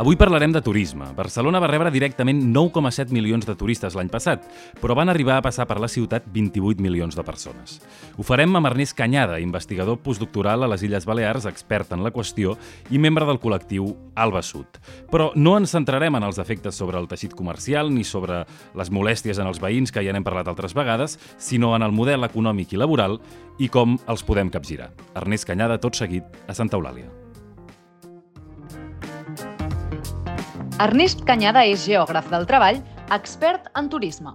Avui 0.00 0.16
parlarem 0.16 0.48
de 0.48 0.62
turisme. 0.64 1.10
Barcelona 1.12 1.60
va 1.60 1.68
rebre 1.68 1.90
directament 1.92 2.38
9,7 2.54 3.12
milions 3.12 3.44
de 3.44 3.52
turistes 3.52 3.92
l'any 3.92 4.08
passat, 4.08 4.46
però 4.80 4.94
van 4.96 5.12
arribar 5.12 5.34
a 5.36 5.44
passar 5.44 5.66
per 5.68 5.76
la 5.76 5.90
ciutat 5.92 6.24
28 6.32 6.80
milions 6.80 7.18
de 7.18 7.24
persones. 7.26 7.74
Ho 8.16 8.24
farem 8.24 8.56
amb 8.56 8.70
Ernest 8.70 8.96
Canyada, 8.96 9.36
investigador 9.44 9.98
postdoctoral 10.00 10.64
a 10.64 10.70
les 10.72 10.86
Illes 10.88 11.04
Balears, 11.04 11.44
expert 11.44 11.92
en 11.92 12.00
la 12.00 12.14
qüestió 12.16 12.56
i 12.88 12.96
membre 12.96 13.28
del 13.28 13.42
col·lectiu 13.44 13.92
Alba 14.16 14.40
Sud. 14.40 14.80
Però 15.12 15.34
no 15.36 15.58
ens 15.60 15.76
centrarem 15.76 16.16
en 16.16 16.30
els 16.32 16.40
efectes 16.40 16.80
sobre 16.80 16.96
el 16.96 17.04
teixit 17.04 17.36
comercial 17.36 17.92
ni 17.92 18.00
sobre 18.00 18.46
les 18.72 18.88
molèsties 18.88 19.36
en 19.36 19.52
els 19.52 19.60
veïns, 19.60 19.92
que 19.92 20.00
ja 20.00 20.16
n'hem 20.16 20.24
parlat 20.24 20.48
altres 20.48 20.72
vegades, 20.72 21.20
sinó 21.36 21.76
en 21.76 21.84
el 21.84 21.92
model 21.92 22.24
econòmic 22.24 22.72
i 22.72 22.80
laboral 22.80 23.20
i 23.60 23.68
com 23.68 24.00
els 24.08 24.24
podem 24.24 24.48
capgirar. 24.48 24.94
Ernest 25.12 25.44
Canyada, 25.44 25.76
tot 25.76 26.00
seguit, 26.00 26.24
a 26.48 26.56
Santa 26.56 26.80
Eulàlia. 26.80 27.19
Ernest 30.80 31.26
Canyada 31.28 31.60
és 31.68 31.82
geògraf 31.84 32.30
del 32.32 32.46
treball, 32.48 32.78
expert 33.12 33.66
en 33.76 33.90
turisme. 33.92 34.30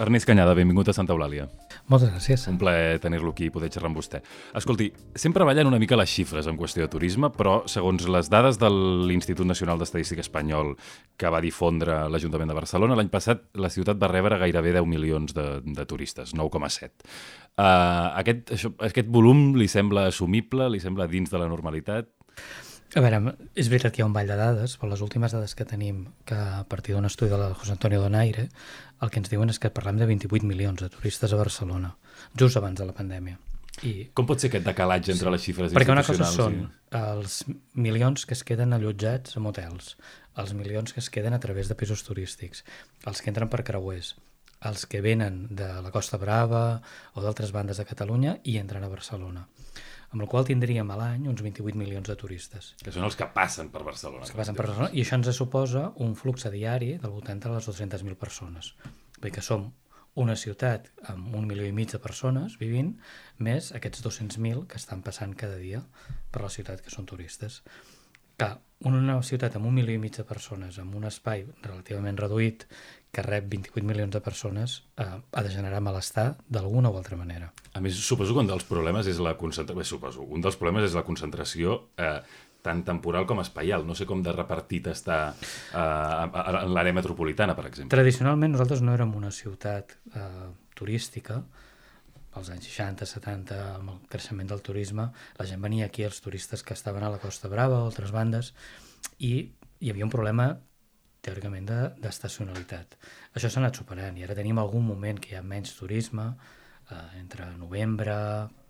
Ernest 0.00 0.24
Canyada, 0.24 0.54
benvingut 0.56 0.88
a 0.88 0.94
Santa 0.96 1.12
Eulàlia. 1.12 1.44
Moltes 1.92 2.08
gràcies. 2.08 2.46
Un 2.48 2.56
plaer 2.56 2.96
tenir-lo 3.04 3.34
aquí 3.34 3.50
i 3.50 3.52
poder 3.52 3.68
xerrar 3.68 3.90
amb 3.90 3.98
vostè. 4.00 4.22
Escolti, 4.56 4.86
sempre 5.12 5.44
ballen 5.44 5.68
una 5.68 5.80
mica 5.82 5.98
les 6.00 6.08
xifres 6.08 6.48
en 6.48 6.56
qüestió 6.56 6.86
de 6.86 6.88
turisme, 6.94 7.28
però 7.34 7.58
segons 7.68 8.06
les 8.08 8.30
dades 8.32 8.56
de 8.62 8.70
l'Institut 8.72 9.44
Nacional 9.44 9.76
d'Estadística 9.82 10.24
Espanyol 10.24 10.72
que 11.20 11.28
va 11.28 11.42
difondre 11.44 12.06
l'Ajuntament 12.08 12.48
de 12.48 12.56
Barcelona, 12.62 12.96
l'any 12.96 13.12
passat 13.12 13.44
la 13.60 13.68
ciutat 13.68 14.00
va 14.00 14.08
rebre 14.08 14.40
gairebé 14.40 14.72
10 14.78 14.88
milions 14.88 15.36
de, 15.36 15.46
de 15.66 15.88
turistes, 15.90 16.32
9,7. 16.32 17.04
Uh, 17.60 18.08
aquest, 18.24 18.56
això, 18.56 18.72
aquest 18.88 19.12
volum 19.12 19.50
li 19.60 19.68
sembla 19.68 20.08
assumible? 20.08 20.72
Li 20.72 20.80
sembla 20.80 21.10
dins 21.12 21.28
de 21.28 21.44
la 21.44 21.52
normalitat? 21.52 22.08
A 22.90 23.02
veure, 23.04 23.20
és 23.54 23.68
veritat 23.70 23.94
que 23.94 24.00
hi 24.00 24.02
ha 24.02 24.08
un 24.08 24.14
ball 24.14 24.30
de 24.30 24.36
dades, 24.38 24.72
però 24.80 24.88
les 24.90 25.02
últimes 25.04 25.30
dades 25.30 25.52
que 25.54 25.66
tenim, 25.68 26.02
que 26.26 26.34
a 26.34 26.64
partir 26.66 26.96
d'un 26.96 27.06
estudi 27.06 27.30
de 27.30 27.38
la 27.38 27.52
José 27.54 27.76
Antonio 27.76 28.00
Donaire, 28.02 28.48
el 29.00 29.12
que 29.14 29.20
ens 29.22 29.30
diuen 29.30 29.52
és 29.52 29.60
que 29.62 29.70
parlem 29.70 30.00
de 30.00 30.08
28 30.10 30.48
milions 30.48 30.82
de 30.82 30.88
turistes 30.90 31.30
a 31.30 31.38
Barcelona, 31.38 31.92
just 32.34 32.58
abans 32.58 32.80
de 32.80 32.88
la 32.88 32.96
pandèmia. 32.96 33.38
I... 33.86 33.92
Com 34.18 34.26
pot 34.26 34.42
ser 34.42 34.50
aquest 34.50 34.66
decalatge 34.66 35.14
entre 35.14 35.28
sí. 35.28 35.34
les 35.36 35.44
xifres 35.44 35.76
Perquè 35.76 35.94
una 35.94 36.02
cosa 36.04 36.26
són 36.26 36.56
i... 36.58 36.64
els 36.98 37.36
milions 37.78 38.26
que 38.26 38.34
es 38.34 38.42
queden 38.44 38.74
allotjats 38.74 39.38
a 39.38 39.44
motels, 39.44 39.94
els 40.42 40.52
milions 40.58 40.90
que 40.92 41.00
es 41.00 41.12
queden 41.14 41.36
a 41.36 41.40
través 41.40 41.70
de 41.70 41.78
pisos 41.78 42.02
turístics, 42.04 42.64
els 43.06 43.22
que 43.22 43.30
entren 43.30 43.48
per 43.52 43.62
creuers, 43.70 44.16
els 44.66 44.84
que 44.90 45.00
venen 45.00 45.44
de 45.56 45.70
la 45.80 45.94
Costa 45.94 46.18
Brava 46.18 46.64
o 47.14 47.22
d'altres 47.22 47.54
bandes 47.54 47.78
de 47.78 47.86
Catalunya 47.86 48.40
i 48.42 48.58
entren 48.58 48.82
a 48.84 48.90
Barcelona 48.90 49.46
amb 50.10 50.24
la 50.24 50.28
qual 50.30 50.46
tindríem 50.46 50.88
a 50.90 50.96
l'any 50.98 51.28
uns 51.30 51.42
28 51.44 51.78
milions 51.78 52.08
de 52.10 52.16
turistes. 52.18 52.72
Que 52.82 52.94
són 52.94 53.06
els 53.06 53.16
que 53.18 53.28
passen 53.34 53.70
per 53.70 53.84
Barcelona. 53.86 54.24
Els 54.26 54.32
que 54.34 54.40
passen 54.40 54.58
per 54.58 54.66
Barcelona, 54.66 54.90
i 54.94 55.04
això 55.04 55.18
ens 55.20 55.30
suposa 55.36 55.90
un 56.02 56.16
flux 56.18 56.48
diari 56.50 56.96
del 56.98 57.14
voltant 57.14 57.42
de 57.42 57.52
les 57.54 57.68
200.000 57.70 58.18
persones. 58.18 58.74
Vull 59.20 59.34
que 59.34 59.44
som 59.44 59.68
una 60.18 60.34
ciutat 60.34 60.88
amb 61.12 61.36
un 61.38 61.46
milió 61.46 61.64
i 61.66 61.72
mig 61.72 61.92
de 61.92 62.00
persones 62.02 62.58
vivint, 62.58 62.96
més 63.38 63.70
aquests 63.76 64.02
200.000 64.02 64.66
que 64.66 64.80
estan 64.80 65.04
passant 65.06 65.36
cada 65.38 65.60
dia 65.62 65.84
per 66.32 66.42
la 66.42 66.50
ciutat 66.50 66.82
que 66.82 66.90
són 66.90 67.06
turistes. 67.06 67.62
Que 68.40 68.50
una 68.88 69.18
ciutat 69.26 69.58
amb 69.58 69.68
un 69.68 69.76
milió 69.76 69.92
i 69.92 70.00
mig 70.00 70.16
de 70.16 70.24
persones, 70.24 70.78
amb 70.80 70.94
un 70.96 71.04
espai 71.04 71.44
relativament 71.60 72.16
reduït, 72.16 72.64
que 73.10 73.24
rep 73.26 73.48
28 73.50 73.82
milions 73.86 74.12
de 74.14 74.20
persones 74.22 74.76
eh, 74.96 75.04
ha 75.04 75.42
de 75.42 75.50
generar 75.50 75.80
malestar 75.82 76.36
d'alguna 76.48 76.92
o 76.92 76.96
altra 76.96 77.18
manera. 77.18 77.50
A 77.74 77.82
més, 77.82 77.98
suposo 77.98 78.36
que 78.36 78.44
un 78.44 78.50
dels 78.50 78.64
problemes 78.68 79.08
és 79.10 79.18
la 79.22 79.34
concentració, 79.38 79.96
suposo, 79.98 80.22
un 80.22 80.44
dels 80.44 80.56
problemes 80.56 80.86
és 80.86 80.94
la 80.94 81.02
concentració 81.06 81.80
eh, 81.98 82.20
tant 82.62 82.84
temporal 82.86 83.26
com 83.26 83.40
espaial. 83.42 83.86
No 83.88 83.96
sé 83.98 84.06
com 84.08 84.22
de 84.22 84.34
repartit 84.36 84.90
està 84.92 85.20
eh, 85.32 85.80
en 85.82 86.70
l'àrea 86.74 86.96
metropolitana, 86.96 87.56
per 87.58 87.66
exemple. 87.70 87.92
Tradicionalment 87.96 88.54
nosaltres 88.54 88.84
no 88.84 88.94
érem 88.94 89.16
una 89.18 89.32
ciutat 89.34 89.96
eh, 90.14 90.50
turística, 90.78 91.42
als 92.38 92.50
anys 92.54 92.68
60, 92.70 93.06
70, 93.06 93.60
amb 93.76 93.94
el 93.94 94.00
creixement 94.10 94.50
del 94.50 94.62
turisme, 94.62 95.08
la 95.38 95.46
gent 95.46 95.62
venia 95.62 95.88
aquí, 95.90 96.04
els 96.06 96.20
turistes 96.22 96.62
que 96.62 96.76
estaven 96.76 97.02
a 97.02 97.10
la 97.10 97.18
Costa 97.22 97.50
Brava 97.50 97.80
o 97.80 97.88
altres 97.88 98.12
bandes, 98.14 98.52
i 99.18 99.32
hi 99.80 99.90
havia 99.90 100.06
un 100.06 100.12
problema 100.12 100.52
teòricament 101.24 101.66
d'estacionalitat. 102.00 102.94
De, 102.94 103.10
Això 103.36 103.50
s'ha 103.50 103.60
anat 103.60 103.76
superant 103.80 104.16
i 104.16 104.24
ara 104.24 104.36
tenim 104.38 104.60
algun 104.60 104.86
moment 104.86 105.20
que 105.20 105.34
hi 105.34 105.38
ha 105.38 105.44
menys 105.44 105.74
turisme, 105.76 106.30
eh, 106.90 107.02
entre 107.20 107.50
novembre, 107.58 108.14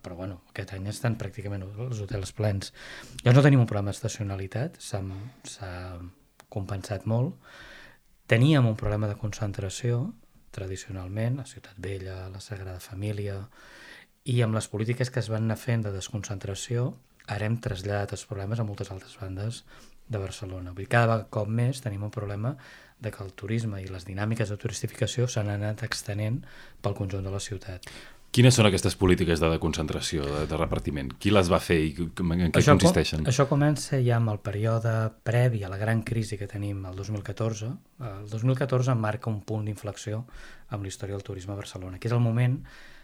però 0.01 0.17
bueno, 0.17 0.41
aquest 0.49 0.73
any 0.75 0.89
estan 0.91 1.17
pràcticament 1.19 1.63
els 1.67 2.01
hotels 2.01 2.33
plens. 2.37 2.73
Ja 3.23 3.33
no 3.35 3.43
tenim 3.45 3.61
un 3.61 3.69
problema 3.69 3.93
d'estacionalitat, 3.93 4.81
s'ha 4.81 5.03
compensat 6.49 7.05
molt. 7.05 7.37
Teníem 8.31 8.65
un 8.67 8.75
problema 8.79 9.07
de 9.07 9.19
concentració, 9.19 10.13
tradicionalment, 10.55 11.39
a 11.41 11.47
Ciutat 11.49 11.77
Vella, 11.77 12.25
la 12.29 12.41
Sagrada 12.43 12.79
Família, 12.83 13.37
i 14.23 14.41
amb 14.45 14.55
les 14.57 14.67
polítiques 14.69 15.09
que 15.09 15.21
es 15.23 15.31
van 15.33 15.47
anar 15.47 15.57
fent 15.57 15.85
de 15.85 15.93
desconcentració, 15.95 16.91
ara 17.31 17.47
hem 17.47 17.57
traslladat 17.63 18.13
els 18.17 18.27
problemes 18.29 18.59
a 18.59 18.67
moltes 18.67 18.91
altres 18.93 19.17
bandes 19.21 19.63
de 20.11 20.19
Barcelona. 20.21 20.73
Vull 20.75 20.85
dir, 20.85 20.91
cada 20.91 21.21
cop 21.33 21.49
més 21.49 21.81
tenim 21.81 22.03
un 22.03 22.13
problema 22.13 22.55
de 23.01 23.11
que 23.11 23.23
el 23.23 23.33
turisme 23.33 23.81
i 23.81 23.89
les 23.89 24.05
dinàmiques 24.05 24.51
de 24.51 24.57
turistificació 24.61 25.27
s'han 25.27 25.49
anat 25.49 25.83
extenent 25.87 26.41
pel 26.81 26.97
conjunt 26.97 27.25
de 27.25 27.33
la 27.33 27.41
ciutat. 27.41 27.87
Quines 28.31 28.55
són 28.55 28.67
aquestes 28.69 28.95
polítiques 28.95 29.41
de 29.43 29.49
concentració, 29.59 30.23
de, 30.23 30.45
de 30.47 30.59
repartiment? 30.59 31.09
Qui 31.19 31.33
les 31.33 31.49
va 31.51 31.59
fer 31.59 31.79
i 31.83 31.89
en 31.91 32.53
què 32.53 32.61
això, 32.61 32.77
consisteixen? 32.77 33.25
Això 33.27 33.43
comença 33.49 33.99
ja 33.99 34.15
amb 34.21 34.31
el 34.31 34.39
període 34.39 34.93
previ 35.27 35.65
a 35.67 35.71
la 35.71 35.79
gran 35.81 35.99
crisi 36.07 36.39
que 36.39 36.47
tenim 36.47 36.85
el 36.87 36.95
2014. 36.95 37.73
El 38.07 38.29
2014 38.31 38.95
marca 38.95 39.29
un 39.29 39.41
punt 39.43 39.67
d'inflexió 39.67 40.23
amb 40.71 40.87
la 40.87 40.93
història 40.93 41.17
del 41.17 41.27
turisme 41.27 41.51
a 41.51 41.59
Barcelona, 41.59 41.99
que 41.99 42.07
és 42.07 42.15
el 42.15 42.23
moment 42.23 42.55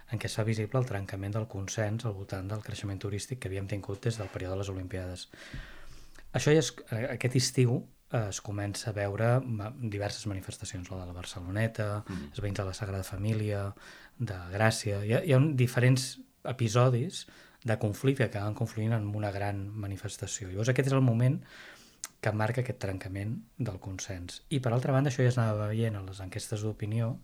en 0.08 0.22
què 0.22 0.30
es 0.32 0.40
fa 0.40 0.48
visible 0.48 0.80
el 0.80 0.88
trencament 0.88 1.36
del 1.36 1.50
consens 1.52 2.08
al 2.08 2.16
voltant 2.16 2.48
del 2.48 2.64
creixement 2.64 3.04
turístic 3.04 3.44
que 3.44 3.52
havíem 3.52 3.68
tingut 3.68 4.08
des 4.08 4.22
del 4.22 4.32
període 4.32 4.56
de 4.56 4.62
les 4.62 4.72
Olimpiades. 4.72 5.28
Això 6.32 6.56
ja 6.56 6.64
és, 6.64 6.72
eh, 6.92 7.04
aquest 7.18 7.36
estiu 7.36 7.82
es 8.14 8.40
comença 8.42 8.92
a 8.92 8.96
veure 8.96 9.34
diverses 9.92 10.28
manifestacions, 10.32 10.90
la 10.92 11.02
de 11.02 11.08
la 11.10 11.16
Barceloneta, 11.16 11.88
mm. 12.06 12.30
els 12.32 12.44
veïns 12.44 12.60
de 12.60 12.68
la 12.68 12.76
Sagrada 12.78 13.04
Família, 13.04 13.66
de 14.18 14.38
Gràcia... 14.54 15.02
Hi 15.04 15.14
ha, 15.18 15.24
hi 15.28 15.36
ha 15.36 15.42
diferents 15.60 16.14
episodis 16.48 17.26
de 17.68 17.76
conflicte 17.82 18.30
que 18.32 18.40
van 18.40 18.56
confluint 18.56 18.96
en 18.96 19.10
una 19.16 19.32
gran 19.36 19.66
manifestació. 19.76 20.48
Llavors 20.50 20.72
aquest 20.72 20.88
és 20.92 20.96
el 20.96 21.04
moment 21.04 21.42
que 22.24 22.32
marca 22.34 22.64
aquest 22.64 22.80
trencament 22.82 23.36
del 23.60 23.82
consens. 23.84 24.42
I 24.50 24.62
per 24.64 24.72
altra 24.74 24.96
banda, 24.96 25.12
això 25.12 25.26
ja 25.26 25.34
es 25.34 25.38
anava 25.38 25.68
veient 25.70 26.00
a 26.00 26.06
les 26.06 26.22
enquestes 26.24 26.64
d'opinió 26.64 27.18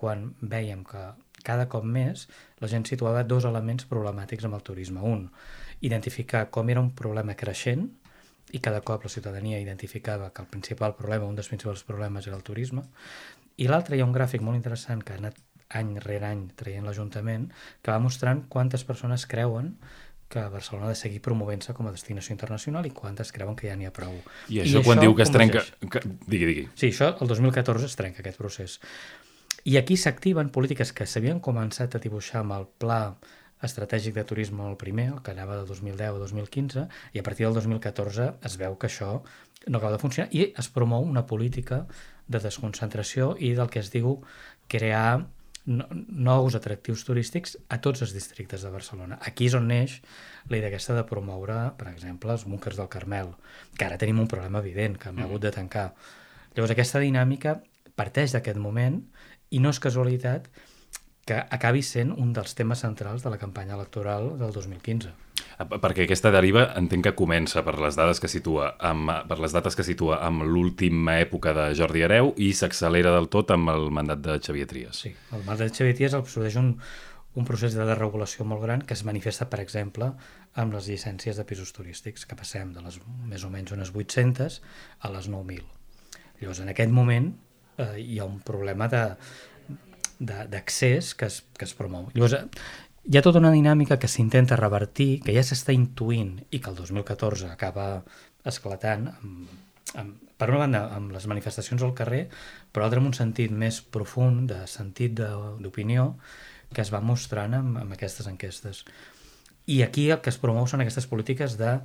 quan 0.00 0.30
veiem 0.40 0.84
que 0.86 1.02
cada 1.44 1.66
cop 1.72 1.84
més 1.84 2.26
la 2.60 2.68
gent 2.72 2.86
situava 2.88 3.24
dos 3.24 3.44
elements 3.48 3.84
problemàtics 3.90 4.46
amb 4.48 4.56
el 4.56 4.64
turisme. 4.64 5.02
Un, 5.04 5.26
identificar 5.84 6.46
com 6.54 6.70
era 6.72 6.80
un 6.80 6.94
problema 6.96 7.36
creixent 7.36 7.88
i 8.52 8.60
cada 8.60 8.80
cop 8.80 9.04
la 9.04 9.12
ciutadania 9.12 9.60
identificava 9.60 10.32
que 10.32 10.42
el 10.42 10.48
principal 10.48 10.96
problema, 10.98 11.28
un 11.28 11.38
dels 11.38 11.48
principals 11.48 11.84
problemes 11.84 12.26
era 12.26 12.36
el 12.36 12.44
turisme, 12.46 12.84
i 13.56 13.68
l'altre 13.68 13.96
hi 13.96 14.02
ha 14.02 14.08
un 14.08 14.14
gràfic 14.16 14.42
molt 14.44 14.58
interessant 14.58 15.02
que 15.04 15.14
ha 15.14 15.20
anat 15.20 15.38
any 15.80 15.96
rere 16.02 16.26
any 16.26 16.46
traient 16.58 16.86
l'Ajuntament, 16.86 17.50
que 17.82 17.92
va 17.92 18.02
mostrant 18.02 18.44
quantes 18.48 18.84
persones 18.84 19.26
creuen 19.30 19.74
que 20.30 20.42
Barcelona 20.48 20.86
ha 20.86 20.94
de 20.94 20.98
seguir 20.98 21.18
promovent-se 21.22 21.74
com 21.74 21.88
a 21.90 21.92
destinació 21.94 22.32
internacional 22.36 22.86
i 22.86 22.92
quantes 22.94 23.32
creuen 23.34 23.56
que 23.58 23.66
ja 23.66 23.74
n'hi 23.78 23.88
ha 23.88 23.94
prou. 23.94 24.14
I 24.48 24.60
això, 24.62 24.78
I 24.78 24.86
quan 24.86 25.00
això 25.00 25.06
diu 25.08 25.16
que 25.18 25.26
es 25.26 25.32
trenca... 25.34 25.64
Que... 25.90 26.02
Digui, 26.06 26.46
digui. 26.46 26.64
Sí, 26.78 26.92
això 26.92 27.10
el 27.18 27.30
2014 27.32 27.90
es 27.90 27.98
trenca 27.98 28.22
aquest 28.22 28.38
procés. 28.38 28.78
I 29.66 29.76
aquí 29.80 29.98
s'activen 29.98 30.52
polítiques 30.54 30.94
que 30.94 31.06
s'havien 31.06 31.42
començat 31.42 31.98
a 31.98 32.02
dibuixar 32.02 32.44
amb 32.44 32.54
el 32.60 32.68
pla 32.80 33.00
estratègic 33.66 34.14
de 34.16 34.24
turisme 34.24 34.66
el 34.68 34.78
primer, 34.80 35.08
el 35.14 35.22
que 35.24 35.34
anava 35.34 35.58
de 35.60 35.66
2010 35.68 36.14
a 36.14 36.22
2015, 36.22 36.86
i 37.12 37.20
a 37.20 37.26
partir 37.26 37.46
del 37.46 37.58
2014 37.58 38.30
es 38.46 38.56
veu 38.60 38.78
que 38.78 38.88
això 38.88 39.20
no 39.66 39.78
acaba 39.78 39.92
de 39.96 40.02
funcionar 40.02 40.30
i 40.32 40.48
es 40.58 40.70
promou 40.72 41.04
una 41.04 41.26
política 41.26 41.84
de 42.30 42.40
desconcentració 42.40 43.34
i 43.38 43.52
del 43.58 43.68
que 43.68 43.82
es 43.82 43.90
diu 43.92 44.20
crear 44.70 45.26
nous 45.66 46.54
atractius 46.56 47.04
turístics 47.04 47.58
a 47.68 47.78
tots 47.84 48.00
els 48.02 48.14
districtes 48.16 48.62
de 48.64 48.70
Barcelona. 48.72 49.18
Aquí 49.20 49.50
és 49.50 49.54
on 49.54 49.68
neix 49.68 49.98
la 50.48 50.56
idea 50.56 50.70
aquesta 50.70 50.96
de 50.96 51.04
promoure, 51.06 51.58
per 51.78 51.90
exemple, 51.92 52.32
els 52.32 52.46
búnkers 52.48 52.80
del 52.80 52.88
Carmel, 52.88 53.34
que 53.76 53.84
ara 53.86 53.98
tenim 54.00 54.22
un 54.22 54.30
problema 54.30 54.62
evident, 54.64 54.96
que 54.96 55.10
hem 55.10 55.20
mm. 55.20 55.28
hagut 55.28 55.44
de 55.44 55.52
tancar. 55.54 55.90
Llavors, 56.56 56.72
aquesta 56.72 57.02
dinàmica 57.04 57.58
parteix 57.94 58.32
d'aquest 58.32 58.58
moment 58.58 59.02
i 59.50 59.60
no 59.60 59.70
és 59.74 59.82
casualitat 59.82 60.48
que 61.30 61.38
acabi 61.38 61.84
sent 61.86 62.10
un 62.10 62.32
dels 62.34 62.56
temes 62.58 62.80
centrals 62.82 63.22
de 63.22 63.30
la 63.30 63.38
campanya 63.38 63.76
electoral 63.76 64.32
del 64.40 64.50
2015. 64.50 65.12
Ah, 65.60 65.66
perquè 65.68 66.02
aquesta 66.04 66.32
deriva 66.34 66.64
entenc 66.80 67.06
que 67.06 67.12
comença 67.18 67.62
per 67.62 67.76
les 67.78 67.94
dades 67.98 68.18
que 68.18 68.30
situa 68.32 68.72
amb, 68.90 69.12
per 69.30 69.38
les 69.38 69.54
dates 69.54 69.78
que 69.78 69.86
situa 69.86 70.18
amb 70.26 70.42
l'última 70.48 71.20
època 71.22 71.52
de 71.54 71.68
Jordi 71.78 72.02
Hereu 72.02 72.32
i 72.42 72.50
s'accelera 72.56 73.12
del 73.14 73.30
tot 73.30 73.52
amb 73.54 73.70
el 73.70 73.86
mandat 73.94 74.24
de 74.24 74.40
Xavier 74.42 74.66
Trias. 74.70 75.04
Sí, 75.04 75.12
el 75.30 75.44
mandat 75.46 75.70
de 75.70 75.76
Xavier 75.76 75.98
Trias 76.00 76.16
absorbeix 76.18 76.56
un, 76.58 76.72
un 77.38 77.46
procés 77.46 77.76
de 77.78 77.86
desregulació 77.86 78.46
molt 78.48 78.64
gran 78.64 78.82
que 78.82 78.96
es 78.98 79.04
manifesta, 79.06 79.46
per 79.52 79.60
exemple, 79.62 80.10
amb 80.58 80.74
les 80.74 80.88
llicències 80.90 81.38
de 81.38 81.46
pisos 81.46 81.70
turístics, 81.76 82.26
que 82.26 82.38
passem 82.38 82.74
de 82.74 82.82
les 82.82 82.98
més 83.30 83.46
o 83.46 83.52
menys 83.54 83.76
unes 83.76 83.94
800 83.94 84.58
a 85.06 85.12
les 85.14 85.30
9.000. 85.30 85.62
Llavors, 86.40 86.64
en 86.64 86.74
aquest 86.74 86.90
moment 86.90 87.30
eh, 87.78 88.00
hi 88.02 88.18
ha 88.18 88.26
un 88.26 88.40
problema 88.42 88.90
de 88.90 89.04
d'accés 90.20 91.14
que, 91.16 91.26
es, 91.26 91.40
que 91.56 91.66
es 91.66 91.74
promou. 91.74 92.10
Llavors, 92.14 92.36
hi 93.08 93.16
ha 93.16 93.24
tota 93.24 93.40
una 93.40 93.52
dinàmica 93.54 93.98
que 93.98 94.10
s'intenta 94.12 94.58
revertir, 94.60 95.22
que 95.24 95.34
ja 95.34 95.44
s'està 95.46 95.72
intuint 95.74 96.36
i 96.52 96.60
que 96.60 96.70
el 96.70 96.76
2014 96.78 97.48
acaba 97.48 97.86
esclatant 98.46 99.08
amb, 99.14 99.54
amb, 99.96 100.18
per 100.40 100.50
una 100.52 100.62
banda 100.64 100.82
amb 100.96 101.12
les 101.12 101.26
manifestacions 101.30 101.82
al 101.84 101.96
carrer, 101.96 102.26
però 102.72 102.84
l'altra 102.84 103.00
amb 103.02 103.10
un 103.10 103.16
sentit 103.16 103.52
més 103.52 103.80
profund, 103.80 104.46
de 104.52 104.60
sentit 104.68 105.16
d'opinió, 105.16 106.14
que 106.74 106.84
es 106.84 106.92
va 106.92 107.02
mostrant 107.04 107.56
amb, 107.56 107.80
amb 107.80 107.96
aquestes 107.96 108.28
enquestes. 108.30 108.84
I 109.66 109.82
aquí 109.84 110.08
el 110.10 110.20
que 110.24 110.32
es 110.32 110.38
promou 110.40 110.68
són 110.68 110.84
aquestes 110.84 111.08
polítiques 111.10 111.56
de 111.60 111.78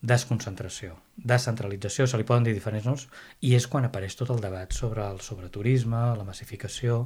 desconcentració, 0.00 0.94
descentralització, 1.16 2.06
se 2.08 2.16
li 2.16 2.24
poden 2.24 2.46
dir 2.46 2.54
diferents 2.56 2.86
noms, 2.88 3.06
i 3.44 3.52
és 3.58 3.66
quan 3.68 3.84
apareix 3.84 4.16
tot 4.16 4.32
el 4.32 4.40
debat 4.40 4.72
sobre 4.72 5.04
el 5.04 5.20
sobreturisme, 5.20 6.00
la 6.16 6.24
massificació, 6.24 7.04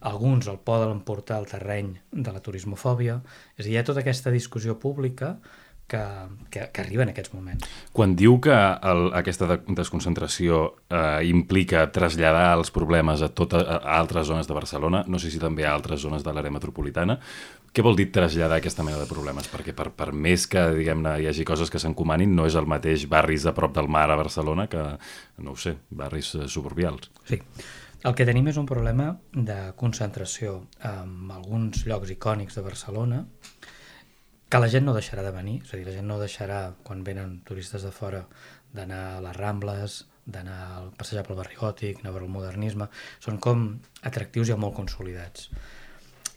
alguns 0.00 0.48
el 0.48 0.60
poden 0.64 1.02
portar 1.06 1.40
al 1.40 1.48
terreny 1.50 1.94
de 2.10 2.32
la 2.32 2.40
turismofòbia, 2.44 3.20
és 3.56 3.64
a 3.64 3.66
dir, 3.66 3.74
hi 3.74 3.80
ha 3.80 3.86
tota 3.86 4.00
aquesta 4.04 4.32
discussió 4.32 4.78
pública 4.80 5.36
que, 5.90 6.00
que, 6.50 6.68
que 6.72 6.80
arriba 6.80 7.02
en 7.02 7.10
aquests 7.10 7.34
moments. 7.34 7.66
Quan 7.92 8.14
diu 8.16 8.38
que 8.42 8.54
el, 8.54 9.08
aquesta 9.18 9.48
de, 9.50 9.58
desconcentració 9.76 10.62
eh, 10.86 11.26
implica 11.28 11.82
traslladar 11.92 12.52
els 12.54 12.70
problemes 12.74 13.24
a, 13.26 13.30
tota, 13.34 13.64
a 13.80 13.96
altres 13.98 14.30
zones 14.30 14.48
de 14.48 14.56
Barcelona, 14.56 15.02
no 15.10 15.18
sé 15.18 15.32
si 15.34 15.42
també 15.42 15.66
a 15.66 15.74
altres 15.74 16.04
zones 16.06 16.24
de 16.24 16.34
l'àrea 16.34 16.54
metropolitana, 16.54 17.18
què 17.74 17.84
vol 17.86 17.98
dir 17.98 18.08
traslladar 18.14 18.58
aquesta 18.58 18.86
mena 18.86 18.98
de 18.98 19.10
problemes? 19.10 19.50
Perquè 19.50 19.74
per, 19.76 19.90
per 19.94 20.10
més 20.14 20.46
que 20.50 20.62
diguem-ne 20.78 21.18
hi 21.22 21.28
hagi 21.30 21.46
coses 21.46 21.70
que 21.70 21.82
s'encomanin, 21.82 22.32
no 22.34 22.46
és 22.46 22.56
el 22.58 22.70
mateix 22.70 23.06
barris 23.10 23.46
a 23.46 23.54
prop 23.54 23.74
del 23.74 23.90
mar 23.90 24.08
a 24.10 24.18
Barcelona 24.18 24.66
que, 24.70 24.86
no 25.42 25.54
ho 25.54 25.58
sé, 25.58 25.76
barris 25.90 26.34
eh, 26.38 26.48
suburbials. 26.50 27.10
Sí. 27.30 27.42
El 28.00 28.14
que 28.16 28.24
tenim 28.24 28.46
és 28.48 28.56
un 28.56 28.64
problema 28.64 29.10
de 29.34 29.54
concentració 29.76 30.54
en 30.88 31.32
alguns 31.34 31.82
llocs 31.84 32.08
icònics 32.14 32.56
de 32.56 32.62
Barcelona 32.64 33.18
que 34.48 34.60
la 34.62 34.70
gent 34.72 34.86
no 34.88 34.94
deixarà 34.96 35.20
de 35.26 35.32
venir, 35.34 35.58
és 35.60 35.74
a 35.74 35.76
dir, 35.76 35.84
la 35.84 35.92
gent 35.98 36.08
no 36.08 36.16
deixarà, 36.18 36.62
quan 36.86 37.04
venen 37.04 37.34
turistes 37.44 37.84
de 37.84 37.92
fora, 37.92 38.22
d'anar 38.72 39.02
a 39.10 39.20
les 39.26 39.36
Rambles, 39.36 39.98
d'anar 40.24 40.56
a 40.64 40.80
passejar 40.96 41.26
pel 41.26 41.38
barri 41.42 41.60
gòtic, 41.60 42.00
anar 42.00 42.14
a 42.14 42.16
veure 42.16 42.26
el 42.30 42.32
modernisme, 42.38 42.88
són 43.20 43.36
com 43.36 43.68
atractius 44.00 44.48
ja 44.48 44.56
molt 44.56 44.78
consolidats. 44.80 45.50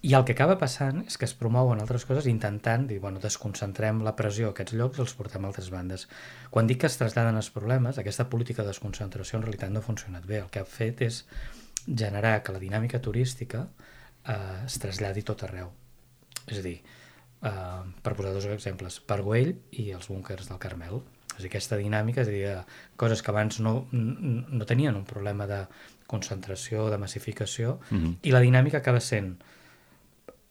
I 0.03 0.11
el 0.17 0.25
que 0.27 0.33
acaba 0.35 0.57
passant 0.59 0.97
és 1.05 1.15
que 1.15 1.23
es 1.23 1.33
promouen 1.39 1.79
altres 1.79 2.03
coses 2.03 2.25
intentant 2.27 2.89
dir, 2.89 2.97
bueno, 2.99 3.21
desconcentrem 3.23 4.01
la 4.03 4.11
pressió 4.19 4.49
a 4.49 4.51
aquests 4.51 4.75
llocs 4.75 4.99
i 4.99 5.03
els 5.05 5.13
portem 5.15 5.45
a 5.45 5.47
altres 5.47 5.69
bandes. 5.71 6.09
Quan 6.51 6.67
dic 6.67 6.81
que 6.81 6.89
es 6.89 6.97
traslladen 6.99 7.39
els 7.39 7.47
problemes, 7.55 7.95
aquesta 8.01 8.25
política 8.33 8.65
de 8.65 8.73
desconcentració 8.73 9.39
en 9.39 9.45
realitat 9.45 9.71
no 9.71 9.79
ha 9.79 9.85
funcionat 9.85 10.27
bé. 10.27 10.41
El 10.43 10.49
que 10.51 10.59
ha 10.59 10.67
fet 10.67 11.05
és 11.07 11.21
generar 11.87 12.33
que 12.43 12.51
la 12.51 12.59
dinàmica 12.59 12.99
turística 12.99 13.63
eh, 13.63 14.35
es 14.65 14.75
traslladi 14.83 15.23
tot 15.23 15.45
arreu. 15.47 15.71
És 16.51 16.59
a 16.59 16.65
dir, 16.67 16.75
eh, 17.47 17.95
per 18.03 18.15
posar 18.19 18.35
dos 18.35 18.49
exemples, 18.51 18.99
Parguell 19.07 19.55
i 19.71 19.87
els 19.95 20.11
búnkers 20.11 20.51
del 20.51 20.59
Carmel. 20.67 20.99
És 21.37 21.45
dir, 21.45 21.53
aquesta 21.53 21.79
dinàmica, 21.79 22.27
és 22.27 22.33
a 22.33 22.35
dir, 22.35 22.43
coses 22.99 23.23
que 23.23 23.31
abans 23.31 23.63
no, 23.63 23.87
no 23.93 24.67
tenien 24.67 24.99
un 24.99 25.07
problema 25.07 25.47
de 25.47 25.63
concentració, 26.11 26.89
de 26.91 26.99
massificació, 26.99 27.79
mm 27.89 27.97
-hmm. 27.97 28.15
i 28.21 28.35
la 28.35 28.43
dinàmica 28.43 28.83
acaba 28.83 28.99
sent 28.99 29.37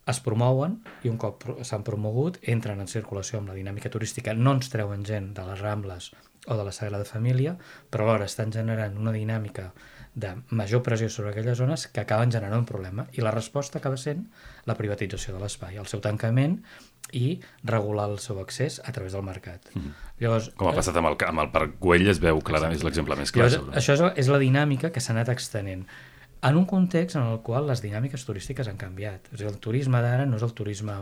es 0.07 0.19
promouen 0.25 0.81
i 1.07 1.11
un 1.13 1.19
cop 1.21 1.45
s'han 1.63 1.85
promogut 1.87 2.41
entren 2.51 2.83
en 2.83 2.91
circulació 2.91 3.39
amb 3.39 3.53
la 3.53 3.57
dinàmica 3.59 3.91
turística, 3.93 4.35
no 4.35 4.57
ens 4.57 4.71
treuen 4.73 5.07
gent 5.07 5.33
de 5.37 5.47
les 5.47 5.63
Rambles 5.63 6.11
o 6.51 6.57
de 6.59 6.65
la 6.67 6.73
Sagrada 6.75 7.07
Família, 7.07 7.55
però 7.91 8.09
alhora 8.09 8.27
estan 8.27 8.51
generant 8.51 8.99
una 8.99 9.15
dinàmica 9.15 9.71
de 10.15 10.35
major 10.51 10.83
pressió 10.83 11.09
sobre 11.09 11.31
aquelles 11.31 11.57
zones 11.57 11.87
que 11.89 12.03
acaben 12.03 12.33
generant 12.35 12.59
un 12.59 12.67
problema 12.69 13.07
i 13.17 13.23
la 13.25 13.31
resposta 13.33 13.79
acaba 13.79 13.97
sent 13.97 14.27
la 14.69 14.77
privatització 14.77 15.33
de 15.37 15.41
l'espai, 15.41 15.79
el 15.81 15.89
seu 15.89 16.03
tancament 16.05 16.59
i 17.17 17.39
regular 17.65 18.11
el 18.11 18.19
seu 18.21 18.41
accés 18.43 18.81
a 18.85 18.93
través 18.93 19.15
del 19.17 19.25
mercat. 19.25 19.71
Mm. 19.75 19.95
Llavors, 20.21 20.51
Com 20.57 20.69
ha 20.69 20.77
passat 20.77 20.99
amb 20.99 21.13
el, 21.13 21.17
amb 21.29 21.45
el 21.45 21.51
Parc 21.55 21.79
Güell, 21.81 22.09
es 22.13 22.21
veu 22.23 22.43
clarament, 22.45 22.77
és 22.77 22.85
l'exemple 22.85 23.17
més 23.17 23.33
clar. 23.33 23.49
Llavors, 23.49 23.77
això 23.79 23.97
és, 23.97 24.05
és 24.25 24.33
la 24.33 24.41
dinàmica 24.43 24.93
que 24.93 25.01
s'ha 25.01 25.15
anat 25.17 25.33
extenent 25.33 25.87
en 26.43 26.57
un 26.59 26.65
context 26.67 27.17
en 27.17 27.29
el 27.31 27.41
qual 27.47 27.69
les 27.71 27.83
dinàmiques 27.85 28.25
turístiques 28.27 28.69
han 28.69 28.81
canviat. 28.81 29.31
És 29.31 29.39
a 29.39 29.45
dir, 29.45 29.51
el 29.53 29.61
turisme 29.63 30.01
d'ara 30.03 30.27
no 30.27 30.39
és 30.41 30.47
el 30.47 30.55
turisme 30.59 30.97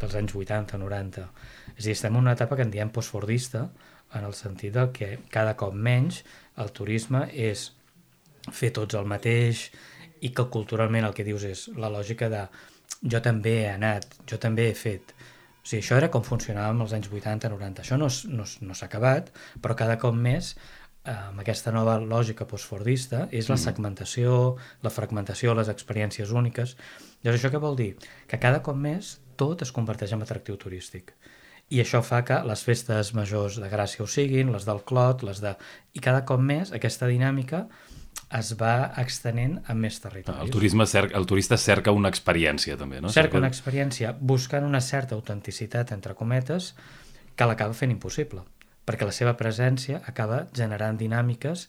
dels 0.00 0.16
anys 0.18 0.34
80, 0.34 0.80
90. 0.82 1.26
És 1.76 1.84
a 1.84 1.86
dir, 1.86 1.94
estem 1.94 2.16
en 2.16 2.24
una 2.24 2.34
etapa 2.38 2.58
que 2.58 2.66
en 2.66 2.74
diem 2.74 2.90
postfordista, 2.90 3.68
en 4.18 4.26
el 4.26 4.34
sentit 4.34 4.74
del 4.74 4.90
que 4.90 5.12
cada 5.30 5.54
cop 5.56 5.74
menys 5.74 6.24
el 6.58 6.72
turisme 6.74 7.28
és 7.30 7.68
fer 8.50 8.72
tots 8.74 8.96
el 8.98 9.06
mateix 9.06 9.68
i 10.26 10.32
que 10.34 10.48
culturalment 10.50 11.06
el 11.06 11.14
que 11.14 11.24
dius 11.24 11.44
és 11.46 11.68
la 11.78 11.90
lògica 11.92 12.28
de 12.32 12.46
jo 13.12 13.20
també 13.24 13.60
he 13.62 13.68
anat, 13.70 14.08
jo 14.28 14.38
també 14.42 14.68
he 14.70 14.74
fet. 14.74 15.14
O 15.60 15.68
sigui, 15.68 15.82
això 15.84 15.96
era 16.00 16.10
com 16.12 16.24
funcionava 16.24 16.74
els 16.82 16.94
anys 16.96 17.10
80-90. 17.12 17.84
Això 17.84 17.98
no, 18.00 18.08
no, 18.32 18.46
no 18.66 18.76
s'ha 18.76 18.88
acabat, 18.88 19.30
però 19.62 19.76
cada 19.78 19.98
cop 20.00 20.16
més 20.16 20.54
amb 21.08 21.40
aquesta 21.40 21.72
nova 21.72 21.96
lògica 21.98 22.44
postfordista 22.48 23.26
és 23.32 23.48
la 23.48 23.56
mm. 23.56 23.62
segmentació, 23.62 24.32
la 24.84 24.92
fragmentació, 24.92 25.54
les 25.56 25.70
experiències 25.72 26.32
úniques. 26.36 26.76
Llavors, 27.24 27.40
això 27.40 27.50
què 27.52 27.60
vol 27.62 27.78
dir? 27.78 27.94
Que 28.28 28.40
cada 28.40 28.60
cop 28.64 28.76
més 28.76 29.18
tot 29.40 29.62
es 29.64 29.72
converteix 29.72 30.12
en 30.12 30.24
atractiu 30.26 30.58
turístic. 30.60 31.14
I 31.70 31.80
això 31.80 32.02
fa 32.02 32.20
que 32.26 32.36
les 32.44 32.64
festes 32.66 33.14
majors 33.14 33.60
de 33.62 33.70
Gràcia 33.70 34.02
ho 34.04 34.08
siguin, 34.10 34.50
les 34.52 34.66
del 34.66 34.82
Clot, 34.84 35.22
les 35.24 35.40
de... 35.40 35.54
I 35.94 36.02
cada 36.04 36.24
cop 36.26 36.42
més 36.42 36.74
aquesta 36.76 37.08
dinàmica 37.08 37.64
es 38.36 38.52
va 38.58 38.92
extenent 39.00 39.60
a 39.70 39.74
més 39.74 39.96
territoris. 40.02 40.42
El, 40.42 40.52
turisme 40.52 40.84
cerca, 40.86 41.16
el 41.16 41.26
turista 41.30 41.56
cerca 41.56 41.94
una 41.94 42.10
experiència, 42.10 42.76
també, 42.76 43.00
no? 43.00 43.08
Cerca, 43.08 43.30
cerca 43.30 43.40
una 43.40 43.50
experiència 43.50 44.12
buscant 44.20 44.66
una 44.66 44.82
certa 44.84 45.16
autenticitat, 45.16 45.94
entre 45.96 46.14
cometes, 46.18 46.74
que 47.38 47.46
l'acaba 47.48 47.74
fent 47.74 47.94
impossible 47.94 48.44
perquè 48.90 49.06
la 49.06 49.14
seva 49.14 49.36
presència 49.38 50.02
acaba 50.10 50.44
generant 50.56 50.98
dinàmiques 50.98 51.68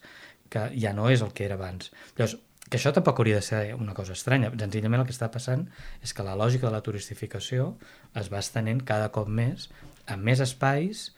que 0.51 0.71
ja 0.73 0.95
no 0.97 1.11
és 1.13 1.21
el 1.21 1.35
que 1.37 1.45
era 1.45 1.55
abans. 1.59 1.93
Llavors, 2.17 2.39
que 2.71 2.79
això 2.79 2.93
tampoc 2.95 3.19
hauria 3.19 3.37
de 3.37 3.45
ser 3.45 3.61
una 3.75 3.93
cosa 3.93 4.15
estranya. 4.15 4.49
Senzillament 4.55 5.03
el 5.03 5.07
que 5.07 5.13
està 5.13 5.27
passant 5.31 5.67
és 6.01 6.15
que 6.15 6.25
la 6.25 6.37
lògica 6.39 6.69
de 6.69 6.73
la 6.73 6.83
turistificació 6.85 7.73
es 8.19 8.31
va 8.31 8.39
estenent 8.39 8.81
cada 8.87 9.11
cop 9.15 9.29
més, 9.29 9.67
amb 10.07 10.23
més 10.23 10.39
espais, 10.43 11.09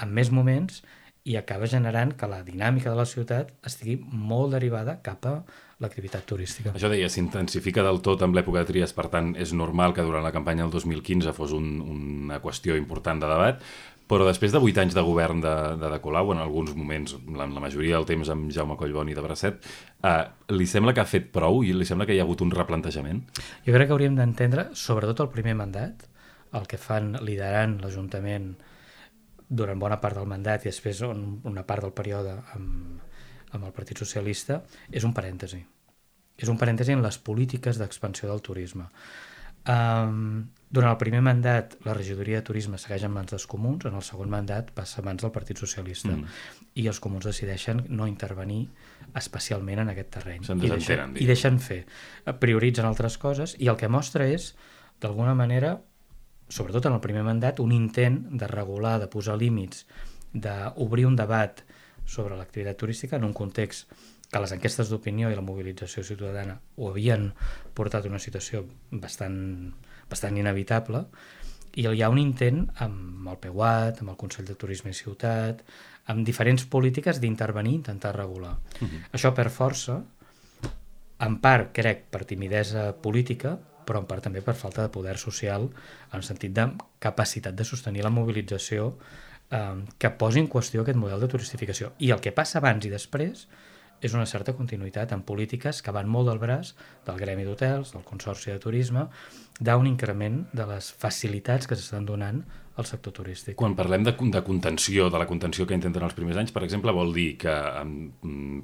amb 0.00 0.12
més 0.16 0.30
moments, 0.30 0.82
i 1.24 1.36
acaba 1.36 1.68
generant 1.68 2.14
que 2.16 2.28
la 2.28 2.42
dinàmica 2.44 2.92
de 2.92 2.96
la 2.96 3.08
ciutat 3.08 3.50
estigui 3.66 3.98
molt 4.12 4.54
derivada 4.56 4.98
cap 5.04 5.26
a 5.28 5.34
l'activitat 5.80 6.24
turística. 6.28 6.72
Això 6.76 6.90
deia, 6.92 7.08
s'intensifica 7.12 7.84
del 7.84 8.00
tot 8.04 8.20
amb 8.24 8.36
l'època 8.36 8.60
de 8.60 8.68
Trias, 8.68 8.92
per 8.96 9.06
tant, 9.12 9.32
és 9.40 9.52
normal 9.56 9.94
que 9.96 10.04
durant 10.04 10.24
la 10.24 10.32
campanya 10.32 10.66
del 10.66 10.72
2015 10.74 11.32
fos 11.36 11.54
un, 11.56 11.68
una 11.80 12.40
qüestió 12.44 12.76
important 12.76 13.20
de 13.20 13.30
debat, 13.30 13.64
però 14.10 14.26
després 14.26 14.50
de 14.50 14.58
8 14.58 14.82
anys 14.82 14.96
de 14.96 15.04
govern 15.06 15.38
de, 15.44 15.54
de, 15.78 15.90
de 15.92 15.98
Colau, 16.02 16.32
en 16.34 16.42
alguns 16.42 16.72
moments, 16.74 17.14
la, 17.30 17.46
la 17.46 17.62
majoria 17.62 17.94
del 17.94 18.08
temps 18.08 18.32
amb 18.34 18.50
Jaume 18.50 18.74
Collboni 18.80 19.14
de 19.14 19.22
Bracet, 19.22 19.68
eh, 20.02 20.24
li 20.50 20.66
sembla 20.66 20.94
que 20.96 21.04
ha 21.04 21.06
fet 21.06 21.30
prou 21.30 21.62
i 21.62 21.70
li 21.76 21.86
sembla 21.86 22.08
que 22.08 22.16
hi 22.16 22.18
ha 22.18 22.26
hagut 22.26 22.42
un 22.42 22.50
replantejament? 22.54 23.22
Jo 23.66 23.76
crec 23.76 23.86
que 23.86 23.94
hauríem 23.94 24.18
d'entendre, 24.18 24.70
sobretot 24.74 25.22
el 25.22 25.30
primer 25.30 25.54
mandat, 25.62 26.08
el 26.58 26.66
que 26.66 26.80
fan 26.82 27.14
liderant 27.22 27.78
l'Ajuntament 27.84 28.50
durant 29.46 29.78
bona 29.78 30.00
part 30.02 30.18
del 30.18 30.28
mandat 30.30 30.66
i 30.66 30.70
després 30.70 31.02
una 31.06 31.64
part 31.66 31.86
del 31.86 31.94
període 31.94 32.34
amb, 32.56 32.98
amb 33.54 33.66
el 33.66 33.74
Partit 33.74 33.98
Socialista, 34.02 34.60
és 34.90 35.06
un 35.06 35.14
parèntesi. 35.14 35.60
És 36.40 36.48
un 36.48 36.58
parèntesi 36.58 36.94
en 36.96 37.02
les 37.04 37.18
polítiques 37.22 37.78
d'expansió 37.78 38.30
del 38.30 38.42
turisme. 38.42 38.86
Um, 39.68 40.48
durant 40.70 40.92
el 40.92 40.98
primer 41.00 41.20
mandat, 41.26 41.74
la 41.84 41.92
regidoria 41.96 42.38
de 42.38 42.46
turisme 42.46 42.78
segueix 42.78 43.02
en 43.04 43.12
mans 43.12 43.32
dels 43.32 43.46
comuns, 43.50 43.84
en 43.88 43.96
el 43.98 44.04
segon 44.06 44.30
mandat 44.30 44.70
passa 44.74 45.00
a 45.02 45.04
mans 45.04 45.24
del 45.24 45.32
Partit 45.34 45.58
Socialista. 45.60 46.12
Mm. 46.14 46.38
I 46.78 46.86
els 46.86 47.00
comuns 47.02 47.26
decideixen 47.26 47.82
no 47.90 48.06
intervenir 48.06 48.62
especialment 49.18 49.82
en 49.82 49.90
aquest 49.92 50.12
terreny. 50.14 50.46
I 50.46 50.70
deixen, 50.76 51.16
I 51.18 51.26
deixen 51.26 51.58
fer. 51.60 51.80
Prioritzen 52.40 52.86
altres 52.86 53.18
coses 53.18 53.56
i 53.58 53.68
el 53.72 53.78
que 53.80 53.90
mostra 53.90 54.28
és, 54.30 54.52
d'alguna 55.02 55.34
manera, 55.34 55.74
sobretot 56.48 56.86
en 56.86 56.94
el 56.94 57.02
primer 57.02 57.26
mandat, 57.26 57.60
un 57.60 57.74
intent 57.74 58.22
de 58.38 58.46
regular, 58.50 58.98
de 59.02 59.10
posar 59.10 59.36
límits, 59.40 59.84
d'obrir 60.32 61.08
un 61.10 61.18
debat 61.18 61.64
sobre 62.06 62.38
l'activitat 62.38 62.78
turística 62.78 63.18
en 63.18 63.26
un 63.26 63.34
context 63.34 63.90
que 64.30 64.40
les 64.42 64.52
enquestes 64.54 64.90
d'opinió 64.90 65.30
i 65.30 65.36
la 65.36 65.44
mobilització 65.44 66.04
ciutadana 66.06 66.60
ho 66.76 66.90
havien 66.92 67.30
portat 67.74 68.06
a 68.06 68.10
una 68.12 68.22
situació 68.22 68.62
bastant, 68.90 69.38
bastant 70.10 70.38
inevitable, 70.38 71.04
i 71.78 71.86
hi 71.86 72.02
ha 72.02 72.10
un 72.10 72.18
intent 72.18 72.64
amb 72.82 73.28
el 73.30 73.38
PEUAT, 73.42 74.02
amb 74.02 74.12
el 74.12 74.18
Consell 74.18 74.46
de 74.46 74.56
Turisme 74.58 74.90
i 74.90 74.98
Ciutat, 74.98 75.62
amb 76.10 76.26
diferents 76.26 76.64
polítiques 76.66 77.20
d'intervenir 77.22 77.76
i 77.76 77.78
intentar 77.78 78.16
regular. 78.16 78.56
Uh 78.80 78.88
-huh. 78.88 79.02
Això 79.12 79.34
per 79.34 79.50
força, 79.50 80.02
en 81.20 81.38
part, 81.40 81.72
crec, 81.72 82.04
per 82.10 82.24
timidesa 82.24 82.92
política, 83.02 83.58
però 83.86 83.98
en 83.98 84.06
part 84.06 84.22
també 84.22 84.42
per 84.42 84.54
falta 84.54 84.82
de 84.82 84.88
poder 84.88 85.16
social, 85.18 85.62
en 86.12 86.16
el 86.16 86.22
sentit 86.22 86.52
de 86.52 86.72
capacitat 86.98 87.54
de 87.54 87.64
sostenir 87.64 88.02
la 88.02 88.10
mobilització 88.10 88.96
eh, 89.50 89.84
que 89.98 90.10
posi 90.10 90.38
en 90.40 90.48
qüestió 90.48 90.82
aquest 90.82 90.98
model 90.98 91.20
de 91.20 91.28
turistificació. 91.28 91.92
I 91.98 92.10
el 92.10 92.20
que 92.20 92.32
passa 92.32 92.58
abans 92.58 92.84
i 92.86 92.90
després 92.90 93.48
és 94.00 94.14
una 94.16 94.26
certa 94.26 94.54
continuïtat 94.56 95.12
en 95.12 95.22
polítiques 95.26 95.82
que 95.84 95.92
van 95.94 96.08
molt 96.08 96.30
del 96.30 96.40
braç 96.40 96.74
del 97.06 97.20
gremi 97.20 97.44
d'hotels, 97.44 97.92
del 97.94 98.06
Consorci 98.06 98.50
de 98.52 98.58
Turisme, 98.62 99.06
d'un 99.60 99.86
increment 99.86 100.42
de 100.56 100.66
les 100.66 100.90
facilitats 100.96 101.68
que 101.68 101.76
s'estan 101.76 102.08
donant 102.08 102.40
al 102.80 102.86
sector 102.88 103.12
turístic. 103.12 103.56
Quan 103.60 103.74
parlem 103.76 104.06
de, 104.06 104.14
de 104.16 104.42
contenció, 104.46 105.10
de 105.12 105.18
la 105.20 105.26
contenció 105.28 105.66
que 105.68 105.76
intenten 105.76 106.04
els 106.06 106.14
primers 106.16 106.38
anys, 106.40 106.52
per 106.54 106.62
exemple, 106.64 106.94
vol 106.96 107.12
dir 107.12 107.34
que, 107.42 107.56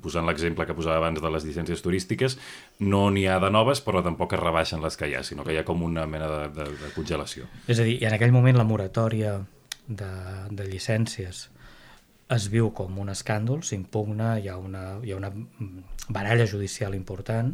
posant 0.02 0.28
l'exemple 0.28 0.64
que 0.64 0.76
posava 0.78 1.02
abans 1.02 1.20
de 1.20 1.32
les 1.34 1.44
llicències 1.44 1.84
turístiques, 1.84 2.38
no 2.80 3.06
n'hi 3.12 3.26
ha 3.28 3.36
de 3.42 3.50
noves, 3.52 3.82
però 3.84 4.00
tampoc 4.06 4.32
es 4.32 4.42
rebaixen 4.42 4.80
les 4.84 4.96
que 4.96 5.10
hi 5.10 5.18
ha, 5.18 5.24
sinó 5.26 5.44
que 5.44 5.52
hi 5.52 5.60
ha 5.60 5.66
com 5.68 5.84
una 5.84 6.06
mena 6.08 6.30
de, 6.32 6.48
de, 6.56 6.70
de 6.80 6.94
congelació. 6.96 7.50
És 7.68 7.82
a 7.82 7.86
dir, 7.88 7.98
en 8.06 8.16
aquell 8.16 8.32
moment 8.32 8.56
la 8.56 8.68
moratòria 8.68 9.36
de, 9.86 10.12
de 10.50 10.70
llicències 10.70 11.46
es 12.34 12.48
viu 12.50 12.72
com 12.74 12.98
un 12.98 13.10
escàndol, 13.12 13.62
s'impugna, 13.62 14.36
hi, 14.40 14.48
ha 14.50 14.56
una, 14.58 14.98
hi 15.04 15.14
ha 15.14 15.18
una 15.18 15.30
baralla 16.08 16.46
judicial 16.50 16.96
important, 16.98 17.52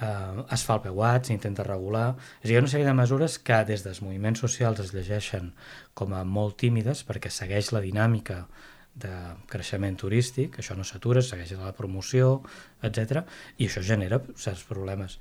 eh, 0.00 0.44
es 0.56 0.64
fa 0.64 0.78
el 0.78 0.84
PEUAT, 0.86 1.28
s'intenta 1.28 1.66
regular... 1.68 2.06
És 2.40 2.48
dir, 2.48 2.54
hi 2.54 2.60
ha 2.60 2.64
una 2.64 2.72
sèrie 2.72 2.88
de 2.88 2.96
mesures 2.96 3.38
que 3.44 3.62
des 3.68 3.84
dels 3.84 4.02
moviments 4.04 4.40
socials 4.44 4.80
es 4.84 4.94
llegeixen 4.96 5.52
com 5.98 6.16
a 6.16 6.24
molt 6.24 6.58
tímides 6.64 7.04
perquè 7.08 7.32
segueix 7.32 7.72
la 7.76 7.84
dinàmica 7.84 8.46
de 8.94 9.12
creixement 9.48 9.96
turístic, 10.00 10.58
això 10.60 10.76
no 10.76 10.84
s'atura, 10.84 11.22
segueix 11.24 11.54
la 11.60 11.72
promoció, 11.76 12.42
etc. 12.84 13.24
i 13.58 13.68
això 13.68 13.84
genera 13.84 14.20
certs 14.36 14.64
problemes. 14.68 15.18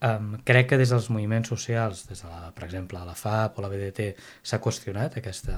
Um, 0.00 0.38
crec 0.48 0.70
que 0.70 0.78
des 0.80 0.88
dels 0.88 1.10
moviments 1.12 1.50
socials, 1.52 2.06
des 2.08 2.22
de 2.24 2.28
la, 2.30 2.54
per 2.56 2.64
exemple 2.64 2.96
la 3.04 3.12
FAP 3.12 3.58
o 3.58 3.64
la 3.64 3.68
BDT, 3.68 4.14
s'ha 4.40 4.56
qüestionat 4.64 5.18
aquesta, 5.20 5.56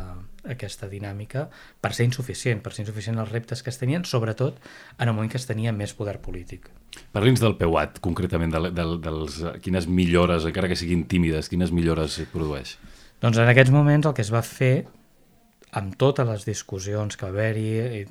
aquesta 0.50 0.88
dinàmica 0.90 1.44
per 1.78 1.92
ser 1.94 2.08
insuficient, 2.08 2.58
per 2.64 2.72
ser 2.74 2.82
insuficient 2.82 3.20
els 3.22 3.30
reptes 3.30 3.62
que 3.62 3.70
es 3.70 3.78
tenien, 3.78 4.02
sobretot 4.02 4.58
en 4.98 5.06
el 5.06 5.14
moment 5.14 5.30
que 5.30 5.38
es 5.38 5.46
tenia 5.46 5.70
més 5.70 5.94
poder 5.94 6.16
polític. 6.24 6.66
Parli'ns 7.14 7.38
del 7.44 7.54
PEUAT, 7.60 8.00
concretament, 8.02 8.50
de, 8.50 8.72
de, 8.74 8.88
dels, 9.04 9.38
quines 9.62 9.86
millores, 9.86 10.48
encara 10.50 10.72
que 10.72 10.80
siguin 10.80 11.06
tímides, 11.06 11.46
quines 11.52 11.70
millores 11.70 12.18
produeix? 12.34 12.74
Doncs 13.22 13.38
en 13.38 13.52
aquests 13.52 13.70
moments 13.70 14.10
el 14.10 14.16
que 14.18 14.26
es 14.26 14.34
va 14.34 14.42
fer 14.42 14.74
amb 15.72 15.94
totes 15.96 16.28
les 16.28 16.44
discussions 16.44 17.16
que 17.16 17.24
va 17.24 17.32
haver-hi, 17.32 18.04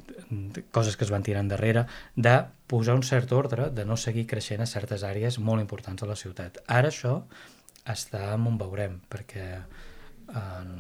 coses 0.74 0.98
que 0.98 1.06
es 1.06 1.12
van 1.14 1.24
tirar 1.26 1.44
endarrere, 1.46 1.86
de 2.16 2.34
posar 2.72 2.96
un 2.98 3.04
cert 3.06 3.32
ordre, 3.38 3.70
de 3.70 3.86
no 3.86 3.98
seguir 3.98 4.26
creixent 4.30 4.64
a 4.64 4.70
certes 4.70 5.06
àrees 5.06 5.38
molt 5.38 5.62
importants 5.62 6.02
de 6.02 6.10
la 6.10 6.18
ciutat. 6.18 6.58
Ara 6.66 6.90
això 6.90 7.20
està 7.86 8.32
en 8.34 8.48
un 8.50 8.58
veurem, 8.58 8.98
perquè 9.14 9.46
en, 10.42 10.72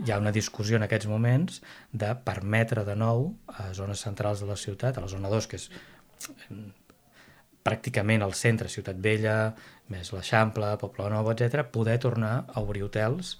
hi 0.00 0.12
ha 0.12 0.20
una 0.22 0.32
discussió 0.32 0.78
en 0.80 0.86
aquests 0.86 1.10
moments 1.10 1.60
de 1.92 2.14
permetre 2.24 2.86
de 2.88 2.96
nou 2.96 3.28
a 3.52 3.68
zones 3.76 4.00
centrals 4.00 4.40
de 4.40 4.48
la 4.48 4.56
ciutat, 4.56 4.96
a 4.96 5.04
la 5.04 5.12
zona 5.12 5.28
2, 5.32 5.50
que 5.50 5.60
és 5.60 5.68
pràcticament 7.62 8.24
al 8.24 8.32
centre, 8.34 8.70
Ciutat 8.72 8.96
Vella, 9.02 9.52
més 9.92 10.08
l'Eixample, 10.14 10.72
Poble 10.80 11.12
Nou, 11.12 11.28
etc, 11.34 11.66
poder 11.68 11.98
tornar 12.00 12.32
a 12.48 12.64
obrir 12.64 12.82
hotels 12.88 13.36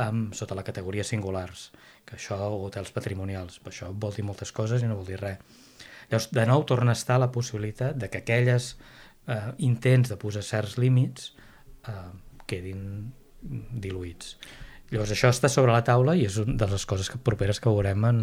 amb, 0.00 0.32
sota 0.38 0.54
la 0.54 0.64
categoria 0.64 1.04
singulars 1.04 1.70
que 2.06 2.16
això, 2.16 2.38
hotels 2.54 2.92
patrimonials, 2.94 3.60
això 3.66 3.90
vol 3.92 4.14
dir 4.14 4.24
moltes 4.26 4.52
coses 4.54 4.82
i 4.82 4.90
no 4.90 4.98
vol 5.00 5.08
dir 5.08 5.18
res. 5.20 5.40
Llavors, 6.06 6.28
de 6.30 6.44
nou 6.46 6.62
torna 6.62 6.94
a 6.94 6.98
estar 6.98 7.18
la 7.18 7.32
possibilitat 7.34 7.96
de 7.98 8.08
que 8.10 8.22
aquelles 8.22 8.76
eh, 9.26 9.52
intents 9.66 10.12
de 10.12 10.18
posar 10.20 10.44
certs 10.46 10.76
límits 10.78 11.32
eh, 11.90 11.96
quedin 12.46 12.84
diluïts. 13.42 14.36
Llavors 14.92 15.10
això 15.10 15.32
està 15.32 15.48
sobre 15.50 15.72
la 15.74 15.82
taula 15.82 16.12
i 16.14 16.22
és 16.28 16.36
una 16.38 16.54
de 16.60 16.66
les 16.70 16.84
coses 16.86 17.08
que, 17.10 17.18
properes 17.18 17.58
que 17.58 17.70
veurem 17.70 18.04
en, 18.06 18.18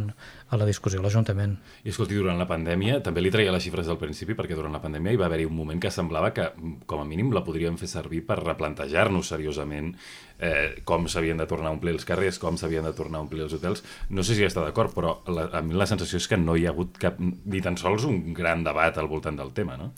a 0.48 0.60
la 0.60 0.68
discussió 0.68 1.02
a 1.02 1.04
l'Ajuntament. 1.04 1.58
I 1.84 1.92
escolti, 1.92 2.16
durant 2.16 2.40
la 2.40 2.48
pandèmia, 2.48 3.02
també 3.04 3.20
li 3.20 3.32
traia 3.34 3.52
les 3.52 3.66
xifres 3.66 3.90
del 3.90 4.00
principi, 4.00 4.38
perquè 4.38 4.56
durant 4.56 4.72
la 4.72 4.80
pandèmia 4.84 5.12
hi 5.12 5.20
va 5.20 5.28
haver-hi 5.28 5.48
un 5.50 5.58
moment 5.58 5.82
que 5.84 5.92
semblava 5.92 6.32
que, 6.36 6.46
com 6.88 7.04
a 7.04 7.08
mínim, 7.08 7.34
la 7.36 7.44
podríem 7.44 7.76
fer 7.82 7.90
servir 7.92 8.22
per 8.30 8.40
replantejar-nos 8.40 9.34
seriosament 9.34 9.92
eh, 10.40 10.80
com 10.88 11.10
s'havien 11.12 11.44
de 11.44 11.50
tornar 11.52 11.74
a 11.74 11.76
omplir 11.76 11.98
els 11.98 12.08
carrers, 12.08 12.40
com 12.40 12.56
s'havien 12.60 12.88
de 12.88 12.94
tornar 12.96 13.20
a 13.20 13.26
omplir 13.28 13.44
els 13.44 13.58
hotels. 13.60 13.84
No 14.08 14.24
sé 14.24 14.38
si 14.40 14.48
està 14.48 14.64
d'acord, 14.64 14.96
però 14.96 15.18
la, 15.28 15.50
a 15.52 15.64
mi 15.66 15.76
la 15.76 15.90
sensació 15.90 16.22
és 16.22 16.30
que 16.32 16.40
no 16.40 16.56
hi 16.56 16.64
ha 16.64 16.72
hagut 16.72 16.96
cap, 17.02 17.20
ni 17.20 17.60
tan 17.66 17.76
sols 17.82 18.08
un 18.08 18.32
gran 18.38 18.64
debat 18.64 18.98
al 18.98 19.12
voltant 19.12 19.36
del 19.40 19.52
tema, 19.52 19.76
no? 19.76 19.92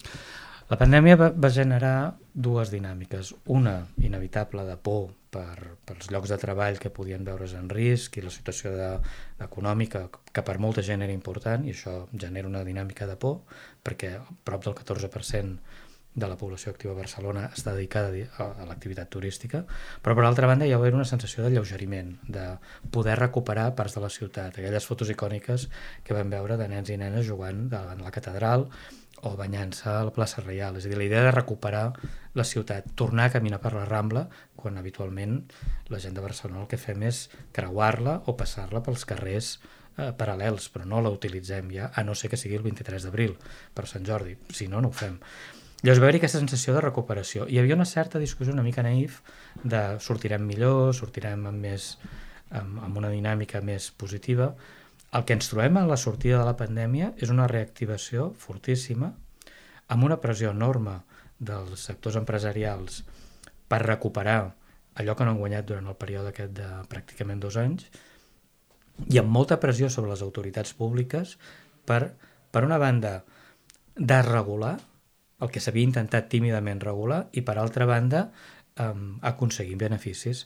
La 0.65 0.79
pandèmia 0.81 1.13
va, 1.13 1.27
va 1.29 1.49
generar 1.53 2.15
dues 2.33 2.71
dinàmiques. 2.73 3.35
Una, 3.53 3.75
inevitable, 4.01 4.63
de 4.65 4.77
por 4.81 5.11
per, 5.35 5.75
pels 5.85 6.09
llocs 6.09 6.31
de 6.33 6.39
treball 6.41 6.79
que 6.81 6.89
podien 6.93 7.25
veure's 7.27 7.53
en 7.59 7.69
risc 7.69 8.17
i 8.17 8.23
la 8.25 8.33
situació 8.33 8.71
de, 8.73 8.89
econòmica 9.45 10.07
que 10.09 10.43
per 10.47 10.57
molta 10.63 10.81
gent 10.85 11.05
era 11.05 11.13
important 11.13 11.67
i 11.67 11.75
això 11.75 11.99
genera 12.13 12.49
una 12.49 12.63
dinàmica 12.65 13.05
de 13.05 13.17
por 13.19 13.43
perquè 13.85 14.15
prop 14.47 14.65
del 14.65 14.77
14% 14.79 15.83
de 16.15 16.27
la 16.31 16.37
població 16.39 16.71
activa 16.71 16.93
a 16.95 17.01
Barcelona 17.01 17.49
està 17.51 17.73
dedicada 17.75 18.13
a, 18.39 18.45
a 18.63 18.65
l'activitat 18.69 19.09
turística, 19.11 19.65
però 20.01 20.15
per 20.15 20.23
altra 20.23 20.47
banda 20.47 20.65
hi 20.65 20.71
ha 20.71 20.79
una 20.79 21.05
sensació 21.05 21.43
de 21.43 21.51
lleugeriment, 21.51 22.13
de 22.23 22.45
poder 22.89 23.17
recuperar 23.19 23.73
parts 23.75 23.99
de 23.99 24.05
la 24.05 24.09
ciutat, 24.09 24.55
aquelles 24.55 24.87
fotos 24.87 25.11
icòniques 25.11 25.67
que 26.07 26.15
vam 26.15 26.31
veure 26.31 26.55
de 26.57 26.69
nens 26.71 26.89
i 26.89 26.97
nenes 26.97 27.27
jugant 27.27 27.67
davant 27.69 28.01
la 28.01 28.15
catedral 28.15 28.69
o 29.23 29.35
banyant-se 29.37 29.87
a 29.89 30.03
la 30.07 30.13
plaça 30.13 30.43
Reial. 30.43 30.77
És 30.77 30.85
a 30.85 30.91
dir, 30.91 30.97
la 30.99 31.07
idea 31.07 31.23
de 31.25 31.31
recuperar 31.31 31.85
la 32.35 32.43
ciutat, 32.43 32.91
tornar 32.99 33.29
a 33.29 33.33
caminar 33.37 33.61
per 33.63 33.73
la 33.73 33.85
Rambla, 33.87 34.27
quan 34.55 34.77
habitualment 34.77 35.39
la 35.93 36.01
gent 36.03 36.17
de 36.17 36.23
Barcelona 36.25 36.63
el 36.63 36.69
que 36.71 36.81
fem 36.81 37.05
és 37.07 37.25
creuar-la 37.55 38.21
o 38.25 38.35
passar-la 38.37 38.83
pels 38.85 39.05
carrers 39.07 39.55
eh, 39.97 40.11
paral·lels, 40.17 40.69
però 40.73 40.87
no 40.89 41.01
la 41.01 41.13
utilitzem 41.13 41.71
ja, 41.73 41.91
a 41.93 42.03
no 42.03 42.15
ser 42.15 42.31
que 42.33 42.39
sigui 42.39 42.59
el 42.59 42.65
23 42.65 43.07
d'abril, 43.07 43.37
per 43.73 43.87
Sant 43.89 44.05
Jordi. 44.07 44.35
Si 44.53 44.67
no, 44.71 44.81
no 44.81 44.91
ho 44.91 44.95
fem. 44.95 45.19
Llavors 45.85 46.01
va 46.01 46.07
haver 46.07 46.17
aquesta 46.17 46.39
sensació 46.41 46.73
de 46.73 46.81
recuperació. 46.81 47.45
Hi 47.45 47.59
havia 47.61 47.75
una 47.77 47.85
certa 47.85 48.19
discussió 48.21 48.53
una 48.55 48.63
mica 48.65 48.83
naïf 48.85 49.19
de 49.63 49.81
sortirem 50.01 50.45
millor, 50.47 50.95
sortirem 50.97 51.45
amb, 51.45 51.61
més, 51.61 51.91
amb, 52.49 52.79
amb 52.87 52.97
una 52.97 53.11
dinàmica 53.13 53.61
més 53.61 53.91
positiva, 53.93 54.53
el 55.15 55.23
que 55.23 55.35
ens 55.37 55.47
trobem 55.47 55.77
a 55.79 55.85
la 55.87 55.97
sortida 55.97 56.41
de 56.41 56.47
la 56.47 56.57
pandèmia 56.59 57.13
és 57.23 57.31
una 57.31 57.47
reactivació 57.47 58.31
fortíssima, 58.39 59.13
amb 59.87 60.03
una 60.07 60.19
pressió 60.19 60.51
enorme 60.51 60.97
dels 61.39 61.85
sectors 61.87 62.17
empresarials 62.19 63.03
per 63.71 63.85
recuperar 63.85 64.39
allò 64.99 65.15
que 65.15 65.27
no 65.27 65.33
han 65.33 65.39
guanyat 65.39 65.67
durant 65.67 65.87
el 65.91 65.97
període 65.99 66.31
aquest 66.31 66.53
de 66.57 66.67
pràcticament 66.91 67.41
dos 67.43 67.57
anys, 67.59 67.87
i 69.11 69.19
amb 69.19 69.31
molta 69.31 69.59
pressió 69.59 69.89
sobre 69.91 70.11
les 70.13 70.23
autoritats 70.23 70.73
públiques 70.75 71.35
per, 71.87 72.15
per 72.51 72.63
una 72.67 72.79
banda, 72.79 73.17
desregular 73.95 74.77
el 75.43 75.51
que 75.51 75.59
s'havia 75.63 75.87
intentat 75.87 76.29
tímidament 76.31 76.79
regular 76.83 77.25
i, 77.35 77.43
per 77.43 77.57
altra 77.59 77.87
banda, 77.87 78.29
eh, 78.79 78.91
aconseguir 79.31 79.75
beneficis. 79.79 80.45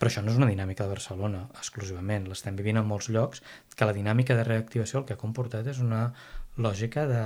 Però 0.00 0.08
això 0.08 0.22
no 0.24 0.32
és 0.32 0.38
una 0.40 0.48
dinàmica 0.48 0.86
de 0.86 0.94
Barcelona 0.94 1.42
exclusivament, 1.60 2.24
l'estem 2.28 2.56
vivint 2.56 2.80
en 2.80 2.88
molts 2.88 3.10
llocs, 3.12 3.42
que 3.76 3.88
la 3.88 3.96
dinàmica 3.96 4.36
de 4.38 4.46
reactivació 4.48 5.02
el 5.02 5.06
que 5.08 5.16
ha 5.16 5.20
comportat 5.20 5.68
és 5.68 5.82
una 5.84 6.06
lògica 6.56 7.04
de 7.10 7.24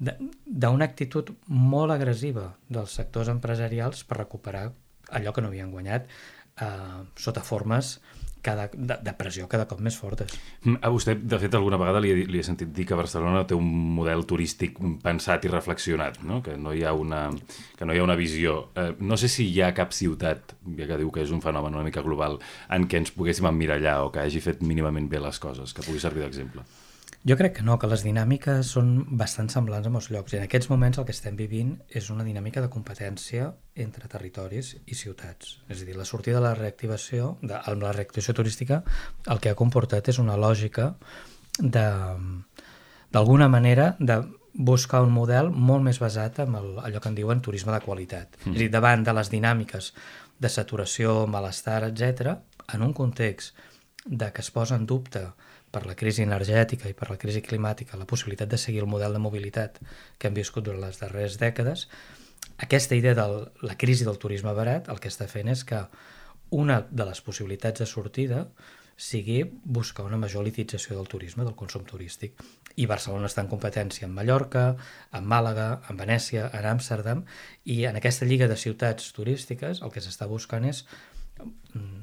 d'una 0.00 0.86
actitud 0.88 1.28
molt 1.52 1.92
agressiva 1.92 2.46
dels 2.72 2.94
sectors 2.96 3.28
empresarials 3.28 4.00
per 4.08 4.16
recuperar 4.16 4.70
allò 5.12 5.34
que 5.36 5.42
no 5.44 5.50
havien 5.50 5.72
guanyat 5.74 6.06
eh, 6.08 7.02
sota 7.20 7.42
formes 7.44 7.98
cada, 8.42 8.68
de, 8.72 8.96
de 9.04 9.14
pressió 9.18 9.46
cada 9.50 9.66
cop 9.70 9.80
més 9.84 9.96
fortes. 9.98 10.34
Mm, 10.64 10.80
a 10.82 10.90
vostè, 10.92 11.16
de 11.20 11.38
fet, 11.42 11.54
alguna 11.58 11.78
vegada 11.80 12.02
li, 12.02 12.12
li 12.26 12.40
he 12.40 12.46
sentit 12.46 12.72
dir 12.76 12.86
que 12.88 12.98
Barcelona 12.98 13.44
té 13.48 13.56
un 13.58 13.68
model 13.96 14.26
turístic 14.28 14.78
pensat 15.04 15.46
i 15.46 15.52
reflexionat, 15.52 16.20
no? 16.26 16.40
Que, 16.44 16.56
no 16.60 16.74
hi 16.76 16.84
ha 16.84 16.94
una, 16.96 17.26
que 17.78 17.88
no 17.88 17.96
hi 17.96 18.02
ha 18.02 18.06
una 18.06 18.18
visió. 18.18 18.58
Eh, 18.74 18.92
no 19.00 19.18
sé 19.20 19.30
si 19.32 19.48
hi 19.50 19.60
ha 19.64 19.72
cap 19.76 19.94
ciutat, 19.96 20.56
ja 20.76 20.90
que 20.90 21.00
diu 21.00 21.12
que 21.14 21.24
és 21.24 21.34
un 21.34 21.42
fenomen 21.44 21.76
una 21.76 21.86
mica 21.86 22.04
global, 22.06 22.40
en 22.70 22.88
què 22.90 23.02
ens 23.02 23.14
poguéssim 23.16 23.48
emmirallar 23.50 24.00
o 24.04 24.14
que 24.14 24.24
hagi 24.24 24.44
fet 24.44 24.64
mínimament 24.66 25.08
bé 25.10 25.22
les 25.22 25.42
coses, 25.42 25.74
que 25.74 25.86
pugui 25.86 26.02
servir 26.02 26.26
d'exemple. 26.26 26.66
Jo 27.28 27.36
crec 27.36 27.58
que 27.58 27.62
no, 27.62 27.74
que 27.76 27.88
les 27.90 28.00
dinàmiques 28.00 28.70
són 28.74 28.94
bastant 29.20 29.50
semblants 29.52 29.86
a 29.86 29.92
molts 29.92 30.08
llocs. 30.08 30.32
I 30.32 30.38
en 30.38 30.46
aquests 30.46 30.70
moments 30.70 30.96
el 30.98 31.04
que 31.04 31.12
estem 31.12 31.36
vivint 31.36 31.74
és 31.92 32.08
una 32.14 32.24
dinàmica 32.24 32.62
de 32.64 32.70
competència 32.72 33.50
entre 33.76 34.08
territoris 34.08 34.72
i 34.86 34.96
ciutats. 34.96 35.58
És 35.68 35.82
a 35.82 35.88
dir, 35.88 35.98
la 35.98 36.08
sortida 36.08 36.38
de 36.38 36.46
la 36.46 36.54
reactivació, 36.56 37.34
de, 37.42 37.58
amb 37.58 37.84
la 37.84 37.92
reactivació 37.92 38.32
turística, 38.38 38.80
el 39.28 39.42
que 39.44 39.52
ha 39.52 39.58
comportat 39.58 40.08
és 40.08 40.20
una 40.22 40.38
lògica 40.40 40.94
de 41.60 41.86
d'alguna 43.10 43.48
manera 43.50 43.96
de 43.98 44.20
buscar 44.54 45.02
un 45.02 45.12
model 45.12 45.50
molt 45.50 45.82
més 45.82 45.98
basat 46.00 46.40
en 46.44 46.54
el, 46.54 46.72
allò 46.78 47.00
que 47.02 47.10
en 47.10 47.16
diuen 47.18 47.40
turisme 47.42 47.74
de 47.74 47.82
qualitat. 47.84 48.36
Mm. 48.44 48.54
És 48.54 48.56
a 48.56 48.62
dir, 48.62 48.70
davant 48.72 49.04
de 49.04 49.14
les 49.18 49.30
dinàmiques 49.32 49.92
de 50.40 50.48
saturació, 50.48 51.26
malestar, 51.26 51.82
etc, 51.90 52.36
en 52.72 52.86
un 52.86 52.94
context 52.96 53.58
de 54.06 54.30
que 54.32 54.40
es 54.40 54.50
posa 54.50 54.78
en 54.78 54.86
dubte 54.86 55.26
per 55.70 55.84
la 55.86 55.94
crisi 55.94 56.24
energètica 56.26 56.90
i 56.90 56.96
per 56.98 57.10
la 57.10 57.18
crisi 57.20 57.42
climàtica 57.46 57.98
la 57.98 58.08
possibilitat 58.10 58.50
de 58.50 58.58
seguir 58.58 58.82
el 58.82 58.90
model 58.90 59.14
de 59.14 59.22
mobilitat 59.22 59.78
que 60.18 60.28
hem 60.28 60.34
viscut 60.34 60.66
durant 60.66 60.82
les 60.82 60.98
darreres 60.98 61.38
dècades, 61.38 61.86
aquesta 62.58 62.96
idea 62.98 63.14
de 63.14 63.26
la 63.62 63.76
crisi 63.78 64.04
del 64.04 64.18
turisme 64.18 64.52
barat 64.56 64.90
el 64.92 65.00
que 65.00 65.08
està 65.12 65.28
fent 65.30 65.48
és 65.48 65.64
que 65.64 65.84
una 66.50 66.82
de 66.90 67.06
les 67.06 67.20
possibilitats 67.24 67.80
de 67.80 67.86
sortida 67.86 68.44
sigui 69.00 69.38
buscar 69.64 70.04
una 70.04 70.18
major 70.20 70.42
elitització 70.44 70.98
del 70.98 71.08
turisme, 71.08 71.44
del 71.46 71.56
consum 71.56 71.86
turístic. 71.88 72.34
I 72.76 72.84
Barcelona 72.90 73.30
està 73.30 73.40
en 73.40 73.48
competència 73.48 74.04
amb 74.04 74.18
Mallorca, 74.18 74.64
amb 75.16 75.30
Màlaga, 75.32 75.70
amb 75.88 76.04
Venècia, 76.04 76.50
en 76.52 76.68
Amsterdam, 76.68 77.22
i 77.64 77.86
en 77.88 77.96
aquesta 77.96 78.28
lliga 78.28 78.48
de 78.50 78.58
ciutats 78.60 79.08
turístiques 79.16 79.80
el 79.80 79.94
que 79.94 80.04
s'està 80.04 80.28
buscant 80.28 80.68
és, 80.68 80.84
mm, 81.40 81.99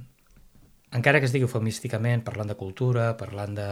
encara 0.96 1.20
que 1.20 1.28
es 1.28 1.36
digui 1.36 1.48
eufemísticament, 1.48 2.24
parlant 2.26 2.52
de 2.52 2.56
cultura, 2.60 3.12
parlant 3.20 3.56
de, 3.58 3.68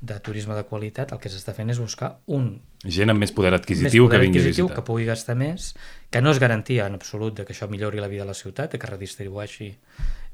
de 0.00 0.18
turisme 0.20 0.56
de 0.58 0.64
qualitat, 0.68 1.12
el 1.14 1.20
que 1.22 1.30
s'està 1.32 1.54
fent 1.56 1.70
és 1.74 1.80
buscar 1.82 2.16
un... 2.34 2.48
Gent 2.82 3.12
amb 3.12 3.22
més 3.22 3.34
poder 3.34 3.52
adquisitiu 3.54 4.06
més 4.06 4.08
poder 4.08 4.18
que 4.18 4.24
vingui 4.24 4.40
adquisitiu, 4.40 4.66
a 4.66 4.68
visitar. 4.68 4.80
Que 4.80 4.86
pugui 4.88 5.06
gastar 5.06 5.36
més, 5.38 5.68
que 6.10 6.22
no 6.24 6.32
és 6.34 6.40
garantia 6.42 6.88
en 6.90 6.98
absolut 6.98 7.36
de 7.38 7.46
que 7.46 7.54
això 7.54 7.68
millori 7.70 8.02
la 8.02 8.10
vida 8.10 8.26
de 8.26 8.32
la 8.32 8.38
ciutat, 8.38 8.74
que 8.74 8.90
redistribueixi 8.90 9.70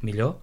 millor, 0.09 0.39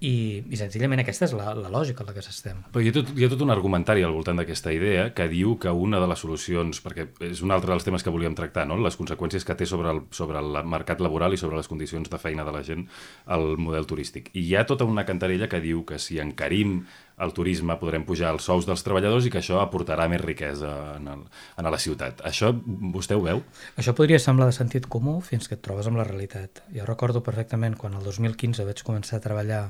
i, 0.00 0.44
i 0.46 0.58
senzillament 0.58 1.02
aquesta 1.02 1.26
és 1.26 1.34
la, 1.34 1.52
la 1.58 1.70
lògica 1.72 2.04
en 2.04 2.10
la 2.10 2.14
que 2.14 2.22
s'estem. 2.22 2.60
Però 2.74 2.82
hi 2.84 2.90
ha, 2.90 2.94
tot, 2.94 3.10
hi 3.18 3.26
ha 3.26 3.30
tot 3.32 3.42
un 3.42 3.50
argumentari 3.54 4.04
al 4.06 4.14
voltant 4.14 4.38
d'aquesta 4.38 4.72
idea 4.74 5.08
que 5.16 5.26
diu 5.30 5.56
que 5.58 5.72
una 5.74 6.00
de 6.02 6.08
les 6.10 6.22
solucions, 6.22 6.82
perquè 6.84 7.08
és 7.28 7.42
un 7.42 7.54
altre 7.54 7.72
dels 7.72 7.86
temes 7.86 8.06
que 8.06 8.14
volíem 8.14 8.36
tractar, 8.38 8.68
no? 8.70 8.78
les 8.82 8.98
conseqüències 8.98 9.46
que 9.46 9.58
té 9.58 9.66
sobre 9.66 9.90
el, 9.94 10.04
sobre 10.14 10.38
el 10.42 10.60
mercat 10.68 11.02
laboral 11.04 11.34
i 11.34 11.40
sobre 11.40 11.58
les 11.58 11.70
condicions 11.70 12.10
de 12.10 12.22
feina 12.22 12.46
de 12.46 12.54
la 12.54 12.62
gent 12.66 12.86
el 13.34 13.56
model 13.58 13.90
turístic. 13.90 14.30
I 14.34 14.46
hi 14.46 14.56
ha 14.56 14.66
tota 14.68 14.86
una 14.88 15.06
cantarella 15.08 15.50
que 15.50 15.62
diu 15.64 15.84
que 15.88 15.98
si 16.02 16.22
encarim 16.22 16.80
el 17.24 17.32
turisme 17.34 17.76
podrem 17.80 18.04
pujar 18.06 18.32
els 18.34 18.46
sous 18.46 18.66
dels 18.68 18.84
treballadors 18.86 19.26
i 19.26 19.32
que 19.32 19.40
això 19.40 19.60
aportarà 19.62 20.08
més 20.10 20.22
riquesa 20.22 20.72
en, 20.96 21.08
el, 21.14 21.24
en 21.58 21.70
la 21.70 21.80
ciutat. 21.82 22.22
Això 22.28 22.52
vostè 22.94 23.18
ho 23.18 23.24
veu? 23.24 23.42
Això 23.80 23.94
podria 23.98 24.20
semblar 24.22 24.48
de 24.50 24.56
sentit 24.56 24.86
comú 24.86 25.18
fins 25.24 25.48
que 25.48 25.58
et 25.58 25.64
trobes 25.64 25.88
amb 25.90 26.00
la 26.00 26.06
realitat. 26.06 26.62
Jo 26.74 26.86
recordo 26.88 27.24
perfectament 27.26 27.78
quan 27.78 27.96
el 27.98 28.04
2015 28.06 28.66
vaig 28.68 28.84
començar 28.86 29.18
a 29.18 29.24
treballar 29.24 29.64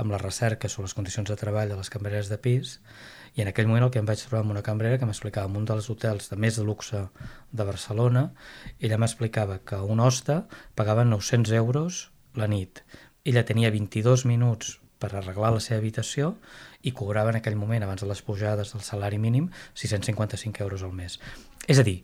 amb 0.00 0.14
la 0.14 0.20
recerca 0.22 0.70
sobre 0.70 0.88
les 0.88 0.96
condicions 0.96 1.28
de 1.28 1.36
treball 1.36 1.72
de 1.72 1.78
les 1.78 1.90
cambreres 1.92 2.30
de 2.32 2.38
pis 2.40 2.78
i 3.34 3.42
en 3.42 3.48
aquell 3.48 3.68
moment 3.68 3.86
el 3.86 3.92
que 3.92 4.00
em 4.00 4.08
vaig 4.08 4.20
trobar 4.20 4.42
amb 4.44 4.52
una 4.54 4.64
cambrera 4.64 4.98
que 5.00 5.08
m'explicava 5.08 5.48
en 5.48 5.56
un 5.62 5.68
dels 5.68 5.88
hotels 5.92 6.28
de 6.30 6.36
més 6.36 6.58
de 6.58 6.64
luxe 6.64 7.06
de 7.50 7.64
Barcelona 7.68 8.28
ella 8.80 9.00
m'explicava 9.00 9.60
que 9.68 9.80
un 9.80 10.00
hoste 10.00 10.42
pagava 10.76 11.04
900 11.08 11.52
euros 11.60 12.04
la 12.36 12.48
nit 12.48 12.84
ella 13.24 13.44
tenia 13.48 13.72
22 13.72 14.26
minuts 14.28 14.78
per 15.02 15.12
arreglar 15.16 15.52
la 15.54 15.62
seva 15.64 15.80
habitació 15.80 16.36
i 16.82 16.92
cobrava 16.92 17.30
en 17.30 17.38
aquell 17.38 17.56
moment, 17.56 17.82
abans 17.82 18.02
de 18.02 18.10
les 18.10 18.22
pujades 18.22 18.72
del 18.74 18.82
salari 18.82 19.18
mínim, 19.18 19.50
655 19.74 20.64
euros 20.64 20.82
al 20.82 20.92
mes. 20.92 21.18
És 21.66 21.78
a 21.78 21.86
dir, 21.86 22.02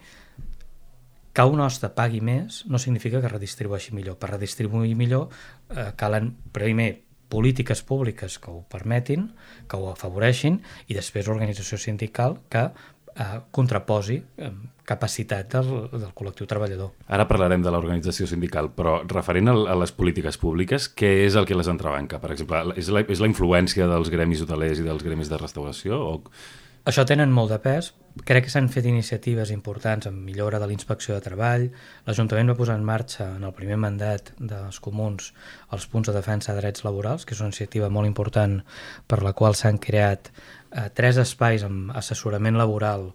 que 1.39 1.45
un 1.47 1.61
hoste 1.63 1.91
pagui 1.95 2.19
més 2.25 2.65
no 2.67 2.81
significa 2.83 3.21
que 3.23 3.31
redistribueixi 3.31 3.93
millor. 3.95 4.17
Per 4.19 4.33
redistribuir 4.33 4.97
millor 4.99 5.29
eh, 5.71 5.93
calen 5.97 6.33
primer 6.55 6.89
polítiques 7.29 7.83
públiques 7.85 8.39
que 8.43 8.51
ho 8.51 8.63
permetin, 8.73 9.29
que 9.69 9.77
ho 9.77 9.91
afavoreixin, 9.93 10.63
i 10.89 10.97
després 10.97 11.29
organització 11.29 11.79
sindical 11.79 12.39
que 12.51 12.71
eh, 13.19 13.41
contraposi 13.51 14.19
eh, 14.37 14.53
capacitat 14.89 15.59
del, 15.59 15.73
del 15.93 16.13
col·lectiu 16.17 16.49
treballador. 16.49 16.95
Ara 17.13 17.27
parlarem 17.29 17.65
de 17.65 17.73
l'organització 17.75 18.29
sindical, 18.31 18.71
però 18.77 19.01
referent 19.11 19.53
a, 19.53 19.59
les 19.83 19.93
polítiques 19.93 20.41
públiques, 20.41 20.89
què 20.89 21.11
és 21.27 21.37
el 21.37 21.49
que 21.49 21.59
les 21.59 21.69
entrebanca? 21.69 22.23
Per 22.23 22.33
exemple, 22.33 22.79
és 22.81 22.89
la, 22.95 23.05
és 23.05 23.21
la 23.21 23.29
influència 23.31 23.91
dels 23.91 24.13
gremis 24.15 24.45
hotelers 24.45 24.81
i 24.81 24.89
dels 24.89 25.05
gremis 25.05 25.29
de 25.33 25.41
restauració? 25.41 26.01
O... 26.01 26.41
Això 26.89 27.05
tenen 27.05 27.35
molt 27.35 27.53
de 27.53 27.59
pes. 27.61 27.93
Crec 28.27 28.47
que 28.47 28.51
s'han 28.51 28.71
fet 28.73 28.87
iniciatives 28.89 29.51
importants 29.53 30.09
en 30.09 30.17
millora 30.25 30.59
de 30.59 30.67
l'inspecció 30.71 31.13
de 31.15 31.23
treball. 31.23 31.67
L'Ajuntament 32.07 32.49
va 32.51 32.57
posar 32.59 32.79
en 32.81 32.87
marxa 32.87 33.27
en 33.37 33.45
el 33.45 33.53
primer 33.55 33.77
mandat 33.79 34.33
dels 34.41 34.81
comuns 34.83 35.35
els 35.77 35.85
punts 35.93 36.09
de 36.09 36.17
defensa 36.17 36.55
de 36.55 36.63
drets 36.63 36.87
laborals, 36.87 37.27
que 37.29 37.37
és 37.37 37.43
una 37.45 37.53
iniciativa 37.53 37.93
molt 37.93 38.09
important 38.09 38.63
per 39.07 39.21
la 39.23 39.35
qual 39.37 39.55
s'han 39.59 39.79
creat 39.85 40.33
eh, 40.71 40.89
tres 40.95 41.19
espais 41.21 41.65
amb 41.67 41.93
assessorament 41.97 42.59
laboral 42.59 43.13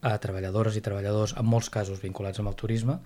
a 0.00 0.16
treballadores 0.18 0.76
i 0.76 0.82
treballadors, 0.84 1.34
en 1.36 1.46
molts 1.46 1.68
casos 1.72 2.00
vinculats 2.00 2.40
amb 2.40 2.48
el 2.48 2.56
turisme. 2.56 2.98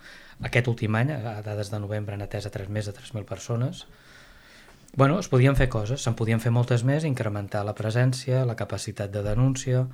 Aquest 0.47 0.69
últim 0.71 0.95
any, 0.95 1.11
a 1.15 1.41
dades 1.43 1.71
de 1.73 1.81
novembre, 1.83 2.15
han 2.15 2.23
atès 2.23 2.47
a 2.47 2.53
3, 2.55 2.71
més 2.71 2.87
de 2.87 2.95
3.000 2.95 3.27
persones. 3.27 3.87
Bueno, 4.95 5.19
es 5.19 5.29
podien 5.29 5.57
fer 5.59 5.67
coses, 5.69 6.05
se'n 6.05 6.15
podien 6.15 6.39
fer 6.39 6.53
moltes 6.55 6.85
més, 6.87 7.03
incrementar 7.03 7.65
la 7.67 7.75
presència, 7.75 8.45
la 8.47 8.55
capacitat 8.55 9.11
de 9.11 9.25
denúncia, 9.27 9.89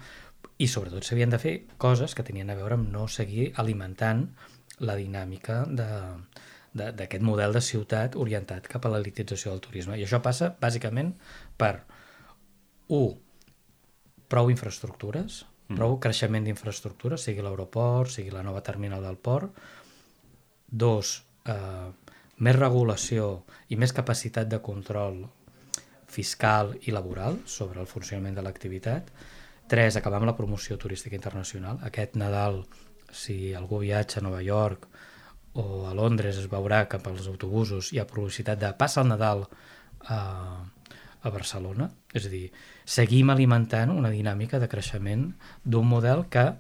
i 0.61 0.69
sobretot 0.69 1.05
s'havien 1.05 1.33
de 1.33 1.41
fer 1.41 1.55
coses 1.81 2.15
que 2.15 2.25
tenien 2.25 2.51
a 2.53 2.57
veure 2.59 2.77
amb 2.77 2.91
no 2.93 3.07
seguir 3.09 3.53
alimentant 3.61 4.27
la 4.85 4.97
dinàmica 4.97 5.63
d'aquest 6.77 7.25
model 7.25 7.57
de 7.57 7.63
ciutat 7.65 8.17
orientat 8.17 8.69
cap 8.69 8.85
a 8.85 8.93
l'elitització 8.93 9.55
del 9.55 9.65
turisme. 9.65 9.97
I 9.97 10.05
això 10.05 10.21
passa 10.25 10.53
bàsicament 10.61 11.15
per, 11.57 11.81
un, 12.89 13.17
prou 14.31 14.51
infraestructures, 14.53 15.43
mm. 15.69 15.79
prou 15.79 15.99
creixement 16.03 16.47
d'infraestructures, 16.47 17.27
sigui 17.27 17.45
l'aeroport, 17.45 18.13
sigui 18.15 18.33
la 18.35 18.45
nova 18.47 18.63
terminal 18.67 19.03
del 19.05 19.19
port. 19.19 19.59
Dos, 20.71 21.17
eh, 21.51 21.91
més 22.41 22.57
regulació 22.57 23.43
i 23.69 23.77
més 23.77 23.93
capacitat 23.93 24.49
de 24.49 24.63
control 24.65 25.25
fiscal 26.11 26.75
i 26.87 26.95
laboral 26.95 27.39
sobre 27.47 27.81
el 27.83 27.91
funcionament 27.91 28.39
de 28.39 28.43
l'activitat. 28.43 29.11
Tres, 29.71 29.97
acabar 29.97 30.19
amb 30.19 30.31
la 30.31 30.37
promoció 30.39 30.79
turística 30.79 31.15
internacional. 31.15 31.79
Aquest 31.87 32.17
Nadal, 32.19 32.65
si 33.13 33.55
algú 33.55 33.79
viatja 33.85 34.19
a 34.19 34.25
Nova 34.25 34.41
York 34.43 34.89
o 35.55 35.87
a 35.87 35.95
Londres 35.95 36.39
es 36.39 36.49
veurà 36.51 36.85
cap 36.91 37.07
als 37.11 37.27
autobusos 37.27 37.93
hi 37.93 37.99
ha 37.99 38.07
publicitat 38.07 38.59
de 38.59 38.71
passa 38.79 39.03
el 39.03 39.11
Nadal 39.11 39.45
a, 40.07 40.19
a 41.23 41.33
Barcelona. 41.33 41.91
És 42.15 42.27
a 42.27 42.33
dir, 42.33 42.47
seguim 42.85 43.31
alimentant 43.31 43.93
una 43.95 44.13
dinàmica 44.13 44.61
de 44.61 44.69
creixement 44.69 45.31
d'un 45.65 45.89
model 45.89 46.27
que 46.33 46.53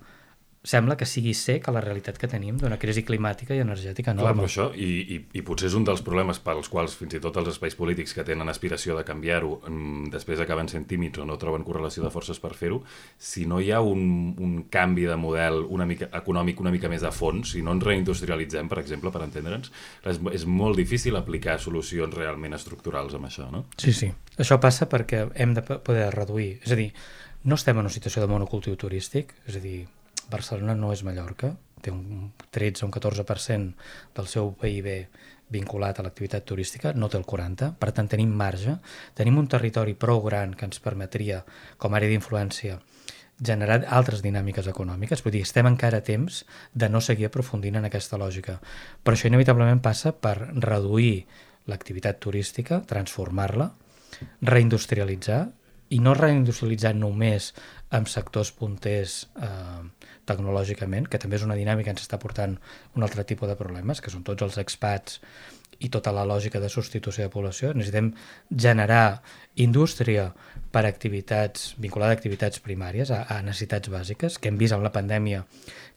sembla 0.62 0.96
que 1.00 1.06
sigui 1.08 1.32
sec 1.32 1.68
a 1.68 1.72
la 1.72 1.80
realitat 1.80 2.18
que 2.20 2.28
tenim 2.28 2.58
d'una 2.60 2.76
crisi 2.80 3.00
climàtica 3.08 3.54
i 3.56 3.62
energètica 3.62 4.12
enorme. 4.12 4.42
Clar, 4.42 4.48
això, 4.50 4.66
i, 4.76 4.88
i, 5.16 5.18
i 5.40 5.42
potser 5.46 5.70
és 5.70 5.76
un 5.78 5.86
dels 5.88 6.02
problemes 6.04 6.40
pels 6.44 6.68
quals 6.68 6.96
fins 6.98 7.16
i 7.16 7.20
tot 7.24 7.38
els 7.40 7.48
espais 7.54 7.76
polítics 7.78 8.12
que 8.12 8.24
tenen 8.28 8.48
aspiració 8.52 8.96
de 8.98 9.04
canviar-ho 9.08 9.54
mm, 9.62 10.10
després 10.12 10.42
acaben 10.44 10.68
sent 10.68 10.84
tímids 10.90 11.22
o 11.22 11.24
no 11.24 11.38
troben 11.40 11.64
correlació 11.64 12.04
de 12.04 12.10
forces 12.12 12.42
per 12.42 12.52
fer-ho, 12.58 12.82
si 13.16 13.46
no 13.48 13.60
hi 13.60 13.70
ha 13.72 13.80
un, 13.80 14.02
un 14.36 14.58
canvi 14.72 15.06
de 15.08 15.16
model 15.16 15.62
una 15.64 15.86
mica, 15.88 16.10
econòmic 16.20 16.60
una 16.60 16.72
mica 16.74 16.90
més 16.92 17.06
a 17.08 17.12
fons, 17.14 17.54
si 17.54 17.64
no 17.64 17.72
ens 17.76 17.86
reindustrialitzem, 17.86 18.68
per 18.68 18.82
exemple, 18.82 19.12
per 19.14 19.22
entendre'ns, 19.24 19.72
és, 20.04 20.20
és 20.36 20.44
molt 20.44 20.76
difícil 20.76 21.16
aplicar 21.16 21.56
solucions 21.62 22.12
realment 22.16 22.58
estructurals 22.58 23.16
amb 23.16 23.30
això, 23.30 23.48
no? 23.48 23.64
Sí, 23.80 23.96
sí. 23.96 24.10
Això 24.36 24.60
passa 24.60 24.90
perquè 24.92 25.24
hem 25.40 25.56
de 25.56 25.64
poder 25.64 26.10
reduir. 26.12 26.58
És 26.66 26.76
a 26.76 26.78
dir, 26.78 26.90
no 27.48 27.56
estem 27.56 27.80
en 27.80 27.88
una 27.88 27.94
situació 27.94 28.20
de 28.20 28.28
monocultiu 28.28 28.76
turístic, 28.76 29.32
és 29.48 29.56
a 29.56 29.64
dir, 29.64 29.78
Barcelona 30.30 30.76
no 30.78 30.92
és 30.94 31.02
Mallorca, 31.06 31.54
té 31.80 31.92
un 31.92 32.30
13 32.52 32.84
o 32.84 32.88
un 32.88 32.94
14% 32.94 33.72
del 34.16 34.28
seu 34.28 34.52
PIB 34.60 34.90
vinculat 35.50 35.98
a 35.98 36.04
l'activitat 36.06 36.44
turística, 36.46 36.92
no 36.94 37.08
té 37.10 37.18
el 37.18 37.26
40%, 37.26 37.74
per 37.80 37.90
tant 37.96 38.08
tenim 38.08 38.30
marge, 38.30 38.76
tenim 39.18 39.38
un 39.40 39.48
territori 39.50 39.96
prou 39.98 40.22
gran 40.22 40.54
que 40.54 40.68
ens 40.68 40.82
permetria, 40.82 41.42
com 41.78 41.92
a 41.92 41.98
àrea 41.98 42.12
d'influència, 42.12 42.78
generar 43.40 43.80
altres 43.88 44.22
dinàmiques 44.22 44.68
econòmiques, 44.70 45.22
vull 45.24 45.34
dir, 45.34 45.42
estem 45.46 45.66
encara 45.66 46.00
a 46.00 46.06
temps 46.06 46.44
de 46.74 46.88
no 46.92 47.00
seguir 47.00 47.26
aprofundint 47.30 47.80
en 47.80 47.88
aquesta 47.88 48.20
lògica. 48.20 48.58
Però 49.02 49.16
això 49.16 49.30
inevitablement 49.30 49.80
passa 49.82 50.12
per 50.12 50.36
reduir 50.52 51.24
l'activitat 51.70 52.20
turística, 52.20 52.82
transformar-la, 52.86 53.70
reindustrialitzar, 54.44 55.46
i 55.90 55.98
no 55.98 56.14
reindustrialitzar 56.14 56.92
només 56.94 57.50
amb 57.96 58.06
sectors 58.10 58.52
punters 58.54 59.24
eh, 59.42 59.82
tecnològicament, 60.30 61.08
que 61.10 61.20
també 61.20 61.36
és 61.36 61.46
una 61.46 61.58
dinàmica 61.58 61.90
que 61.90 61.96
ens 61.98 62.06
està 62.06 62.18
portant 62.22 62.56
un 62.96 63.06
altre 63.06 63.26
tipus 63.28 63.50
de 63.50 63.58
problemes, 63.58 64.00
que 64.00 64.12
són 64.12 64.24
tots 64.26 64.46
els 64.46 64.60
expats 64.62 65.20
i 65.80 65.88
tota 65.88 66.12
la 66.12 66.26
lògica 66.28 66.60
de 66.60 66.68
substitució 66.68 67.24
de 67.24 67.32
població. 67.32 67.72
Necessitem 67.74 68.12
generar 68.50 69.22
indústria 69.64 70.30
per 70.70 70.84
activitats, 70.86 71.74
vinculada 71.80 72.12
a 72.14 72.18
activitats 72.18 72.60
primàries, 72.64 73.10
a, 73.10 73.24
a 73.28 73.40
necessitats 73.42 73.92
bàsiques, 73.92 74.36
que 74.38 74.52
hem 74.52 74.60
vist 74.60 74.76
amb 74.76 74.84
la 74.84 74.92
pandèmia 74.94 75.44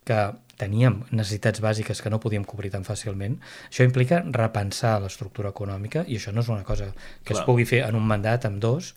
que 0.08 0.19
teníem 0.60 1.02
necessitats 1.12 1.62
bàsiques 1.63 2.02
que 2.04 2.12
no 2.12 2.22
podíem 2.24 2.46
cobrir 2.48 2.72
tan 2.74 2.86
fàcilment. 2.88 3.39
Això 3.69 3.86
implica 3.88 4.22
repensar 4.24 4.98
l'estructura 5.04 5.52
econòmica 5.52 6.04
i 6.08 6.19
això 6.19 6.34
no 6.36 6.43
és 6.43 6.52
una 6.52 6.63
cosa 6.67 6.91
que 6.93 7.34
Clar. 7.34 7.39
es 7.39 7.46
pugui 7.48 7.67
fer 7.67 7.84
en 7.88 8.00
un 8.00 8.08
mandat, 8.08 8.48
amb 8.48 8.62
dos, 8.63 8.93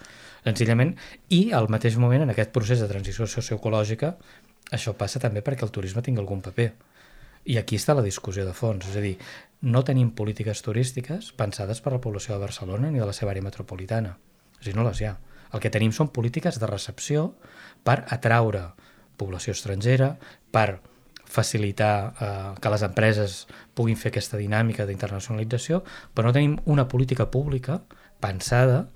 senzillament, 0.46 0.94
i 1.34 1.50
al 1.56 1.70
mateix 1.72 1.96
moment, 1.98 2.22
en 2.22 2.34
aquest 2.34 2.52
procés 2.54 2.82
de 2.82 2.90
transició 2.90 3.26
socioecològica, 3.30 4.14
això 4.72 4.96
passa 4.98 5.22
també 5.22 5.42
perquè 5.44 5.66
el 5.66 5.74
turisme 5.74 6.02
tingui 6.02 6.22
algun 6.22 6.42
paper. 6.42 6.70
I 7.46 7.60
aquí 7.60 7.78
està 7.78 7.94
la 7.94 8.02
discussió 8.02 8.44
de 8.46 8.54
fons, 8.56 8.88
és 8.90 8.96
a 8.98 9.02
dir, 9.04 9.14
no 9.62 9.84
tenim 9.86 10.10
polítiques 10.18 10.62
turístiques 10.66 11.30
pensades 11.38 11.80
per 11.80 11.92
la 11.94 12.00
població 12.02 12.34
de 12.34 12.42
Barcelona 12.42 12.90
ni 12.90 12.98
de 12.98 13.06
la 13.06 13.14
seva 13.14 13.30
àrea 13.32 13.46
metropolitana. 13.46 14.16
És 14.58 14.66
a 14.66 14.70
dir, 14.70 14.76
no 14.78 14.86
les 14.88 15.00
hi 15.00 15.06
ha. 15.06 15.14
El 15.54 15.62
que 15.62 15.70
tenim 15.70 15.92
són 15.94 16.10
polítiques 16.10 16.58
de 16.58 16.66
recepció 16.66 17.30
per 17.86 18.02
atraure 18.10 18.72
població 19.16 19.54
estrangera, 19.56 20.16
per 20.52 20.80
facilitar 21.26 22.14
eh, 22.20 22.54
que 22.62 22.70
les 22.70 22.84
empreses 22.86 23.38
puguin 23.74 23.98
fer 23.98 24.12
aquesta 24.12 24.38
dinàmica 24.38 24.86
d'internacionalització, 24.86 25.82
però 26.14 26.28
no 26.28 26.36
tenim 26.36 26.56
una 26.70 26.86
política 26.88 27.30
pública 27.30 27.80
pensada 28.22 28.86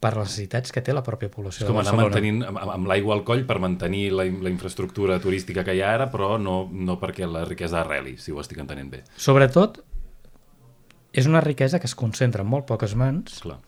per 0.00 0.14
les 0.16 0.30
necessitats 0.30 0.72
que 0.72 0.80
té 0.80 0.94
la 0.96 1.02
pròpia 1.04 1.28
població 1.32 1.66
és 1.66 1.68
com 1.68 1.78
anar 1.82 1.92
mantenint 1.98 2.40
amb, 2.48 2.58
amb 2.62 2.88
l'aigua 2.88 3.18
al 3.18 3.22
coll 3.28 3.44
per 3.48 3.58
mantenir 3.60 4.06
la, 4.14 4.24
la 4.24 4.52
infraestructura 4.52 5.18
turística 5.20 5.64
que 5.66 5.74
hi 5.76 5.82
ha 5.84 5.92
ara, 5.98 6.08
però 6.12 6.38
no, 6.40 6.62
no 6.72 6.96
perquè 7.00 7.28
la 7.28 7.44
riquesa 7.44 7.82
arreli, 7.82 8.16
si 8.16 8.32
ho 8.32 8.40
estic 8.40 8.62
entenent 8.64 8.88
bé. 8.94 9.02
Sobretot, 9.20 9.82
és 11.12 11.28
una 11.28 11.44
riquesa 11.44 11.82
que 11.82 11.90
es 11.90 11.96
concentra 11.98 12.46
en 12.46 12.48
molt 12.48 12.68
poques 12.70 12.96
mans, 12.96 13.42
Clar. 13.44 13.58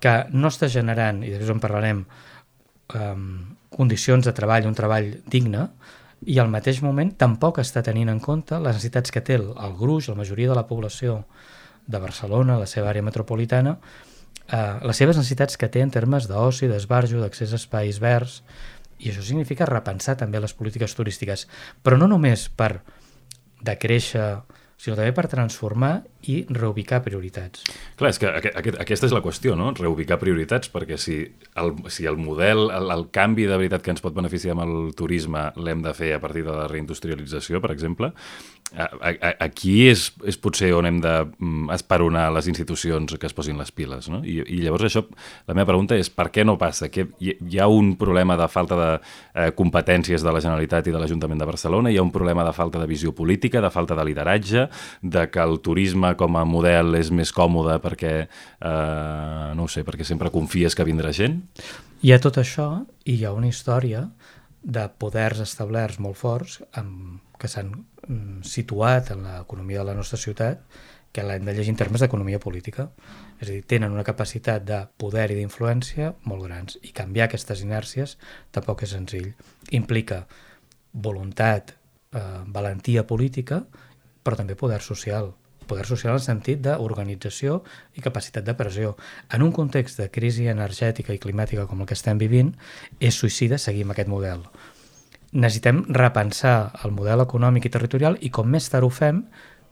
que 0.00 0.16
no 0.32 0.48
està 0.48 0.70
generant, 0.72 1.20
i 1.26 1.32
després 1.34 1.52
en 1.52 1.62
parlarem, 1.62 2.04
um, 2.96 3.30
condicions 3.74 4.24
de 4.26 4.34
treball, 4.36 4.68
un 4.70 4.78
treball 4.78 5.12
digne, 5.30 5.68
i 6.28 6.36
al 6.40 6.50
mateix 6.52 6.82
moment 6.84 7.12
tampoc 7.16 7.60
està 7.62 7.82
tenint 7.84 8.10
en 8.12 8.20
compte 8.20 8.58
les 8.60 8.76
necessitats 8.76 9.12
que 9.12 9.22
té 9.24 9.38
el, 9.40 9.50
el 9.56 9.76
gruix, 9.76 10.08
la 10.08 10.18
majoria 10.18 10.50
de 10.50 10.56
la 10.56 10.66
població 10.68 11.24
de 11.90 11.98
Barcelona, 11.98 12.58
la 12.60 12.68
seva 12.68 12.90
àrea 12.92 13.04
metropolitana, 13.04 13.78
eh, 14.52 14.76
les 14.86 15.00
seves 15.00 15.18
necessitats 15.18 15.56
que 15.56 15.70
té 15.72 15.84
en 15.84 15.92
termes 15.94 16.28
d'oci, 16.30 16.68
d'esbarjo, 16.70 17.22
d'accés 17.22 17.54
a 17.54 17.60
espais 17.60 18.00
verds, 18.02 18.40
i 19.00 19.10
això 19.10 19.24
significa 19.24 19.68
repensar 19.68 20.18
també 20.20 20.40
les 20.40 20.54
polítiques 20.56 20.94
turístiques, 20.96 21.46
però 21.82 21.96
no 21.96 22.08
només 22.10 22.48
per 22.52 22.82
decréixer, 23.64 24.42
sinó 24.80 24.96
també 24.96 25.12
per 25.12 25.26
transformar 25.28 25.92
i 26.32 26.38
reubicar 26.48 27.02
prioritats. 27.04 27.66
Clar, 28.00 28.12
és 28.14 28.20
que 28.20 28.28
aquest, 28.28 28.56
aquest, 28.56 28.78
aquesta 28.80 29.08
és 29.10 29.14
la 29.16 29.20
qüestió, 29.24 29.56
no? 29.56 29.72
Reubicar 29.76 30.16
prioritats, 30.20 30.72
perquè 30.72 30.96
si 31.00 31.18
el, 31.60 31.74
si 31.92 32.08
el 32.08 32.16
model, 32.20 32.68
el, 32.76 32.88
el 32.92 33.06
canvi 33.12 33.44
de 33.48 33.58
veritat 33.60 33.84
que 33.84 33.92
ens 33.92 34.04
pot 34.04 34.16
beneficiar 34.16 34.56
amb 34.56 34.64
el 34.64 34.94
turisme 34.96 35.50
l'hem 35.60 35.84
de 35.84 35.92
fer 35.96 36.14
a 36.16 36.22
partir 36.22 36.46
de 36.48 36.56
la 36.56 36.68
reindustrialització, 36.68 37.60
per 37.60 37.74
exemple, 37.76 38.14
aquí 38.72 39.88
és, 39.90 40.06
és 40.28 40.36
potser 40.38 40.70
on 40.76 40.86
hem 40.86 41.00
de 41.02 41.14
mm, 41.26 41.70
les 42.36 42.48
institucions 42.50 43.16
que 43.18 43.26
es 43.26 43.34
posin 43.34 43.58
les 43.58 43.72
piles, 43.74 44.08
no? 44.08 44.20
I, 44.24 44.40
I 44.46 44.60
llavors 44.62 44.86
això, 44.86 45.02
la 45.48 45.54
meva 45.54 45.72
pregunta 45.72 45.98
és 45.98 46.10
per 46.10 46.28
què 46.30 46.44
no 46.46 46.56
passa? 46.58 46.88
Que 46.88 47.08
hi, 47.18 47.34
hi 47.34 47.58
ha 47.58 47.66
un 47.66 47.96
problema 47.98 48.36
de 48.38 48.46
falta 48.48 48.78
de 48.78 48.90
eh, 49.00 49.50
competències 49.58 50.22
de 50.22 50.32
la 50.32 50.42
Generalitat 50.42 50.86
i 50.86 50.94
de 50.94 51.02
l'Ajuntament 51.02 51.42
de 51.42 51.50
Barcelona, 51.50 51.90
hi 51.90 51.98
ha 51.98 52.06
un 52.06 52.14
problema 52.14 52.44
de 52.46 52.54
falta 52.54 52.78
de 52.78 52.86
visió 52.86 53.12
política, 53.12 53.60
de 53.60 53.72
falta 53.74 53.98
de 53.98 54.06
lideratge, 54.06 54.68
de 55.02 55.26
que 55.30 55.42
el 55.42 55.58
turisme 55.60 56.14
com 56.16 56.38
a 56.38 56.46
model 56.46 56.94
és 57.00 57.10
més 57.10 57.34
còmode 57.34 57.80
perquè, 57.82 58.14
eh, 58.26 59.52
no 59.56 59.68
sé, 59.68 59.84
perquè 59.86 60.06
sempre 60.06 60.30
confies 60.30 60.76
que 60.78 60.86
vindrà 60.86 61.12
gent? 61.12 61.40
Hi 62.00 62.14
ha 62.14 62.20
tot 62.22 62.38
això 62.40 62.86
i 63.04 63.18
hi 63.18 63.24
ha 63.26 63.34
una 63.36 63.50
història 63.50 64.06
de 64.62 64.86
poders 65.00 65.40
establerts 65.42 66.00
molt 66.02 66.18
forts 66.20 66.60
amb, 66.76 67.20
que 67.40 67.48
s'han 67.48 67.72
mm, 67.72 68.42
situat 68.44 69.12
en 69.14 69.24
l'economia 69.24 69.80
de 69.80 69.90
la 69.90 69.96
nostra 69.98 70.20
ciutat 70.20 70.64
que 71.12 71.24
l'hem 71.26 71.44
de 71.44 71.54
llegir 71.56 71.72
en 71.72 71.78
termes 71.80 72.02
d'economia 72.02 72.38
política. 72.38 72.90
És 73.40 73.48
a 73.48 73.52
dir, 73.52 73.64
tenen 73.66 73.90
una 73.90 74.06
capacitat 74.06 74.62
de 74.66 74.84
poder 75.00 75.26
i 75.32 75.38
d'influència 75.40 76.12
molt 76.30 76.44
grans 76.46 76.78
i 76.86 76.92
canviar 76.94 77.26
aquestes 77.26 77.64
inèrcies 77.64 78.16
tampoc 78.54 78.84
és 78.86 78.94
senzill. 78.94 79.32
Implica 79.74 80.22
voluntat, 80.92 81.74
eh, 82.14 82.22
valentia 82.46 83.06
política, 83.06 83.64
però 84.22 84.36
també 84.36 84.54
poder 84.54 84.80
social. 84.82 85.34
Poder 85.70 85.86
social 85.86 86.16
en 86.18 86.24
sentit 86.24 86.58
d'organització 86.64 87.60
i 87.94 88.02
capacitat 88.02 88.42
de 88.46 88.56
pressió. 88.58 88.96
En 89.30 89.44
un 89.46 89.52
context 89.54 90.00
de 90.02 90.08
crisi 90.10 90.48
energètica 90.50 91.14
i 91.14 91.22
climàtica 91.22 91.68
com 91.70 91.84
el 91.84 91.86
que 91.86 91.94
estem 91.94 92.18
vivint, 92.18 92.56
és 92.98 93.14
suïcida 93.14 93.58
seguir 93.58 93.86
amb 93.86 93.94
aquest 93.94 94.10
model. 94.10 94.42
Necessitem 95.30 95.84
repensar 95.94 96.72
el 96.84 96.90
model 96.90 97.22
econòmic 97.22 97.68
i 97.68 97.72
territorial 97.76 98.18
i 98.18 98.32
com 98.34 98.50
més 98.50 98.66
tard 98.72 98.82
ho 98.82 98.90
fem, 98.90 99.22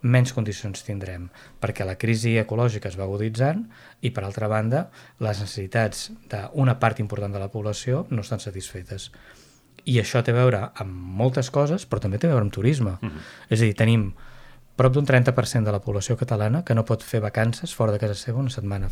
menys 0.03 0.31
condicions 0.37 0.85
tindrem, 0.87 1.27
perquè 1.59 1.83
la 1.83 1.97
crisi 1.99 2.37
ecològica 2.39 2.87
es 2.93 2.97
va 2.99 3.09
aguditzant 3.09 3.65
i, 4.01 4.13
per 4.15 4.23
altra 4.23 4.47
banda, 4.47 4.87
les 5.19 5.43
necessitats 5.43 6.13
d'una 6.31 6.79
part 6.79 7.03
important 7.03 7.35
de 7.35 7.43
la 7.43 7.51
població 7.51 8.07
no 8.11 8.23
estan 8.23 8.39
satisfetes. 8.39 9.11
I 9.89 9.99
això 9.99 10.23
té 10.23 10.31
a 10.31 10.39
veure 10.39 10.63
amb 10.79 10.95
moltes 11.19 11.51
coses, 11.51 11.87
però 11.89 12.03
també 12.05 12.19
té 12.19 12.29
a 12.29 12.37
veure 12.37 12.47
amb 12.47 12.55
turisme. 12.55 12.99
Uh 13.03 13.09
-huh. 13.09 13.23
És 13.51 13.61
a 13.61 13.65
dir, 13.65 13.75
tenim 13.75 14.13
prop 14.79 14.95
d'un 14.95 15.07
30% 15.07 15.67
de 15.67 15.75
la 15.75 15.83
població 15.83 16.17
catalana 16.17 16.65
que 16.65 16.77
no 16.79 16.87
pot 16.87 17.03
fer 17.03 17.21
vacances 17.25 17.75
fora 17.75 17.93
de 17.93 18.01
casa 18.03 18.15
seva 18.19 18.39
una 18.39 18.55
setmana 18.55 18.91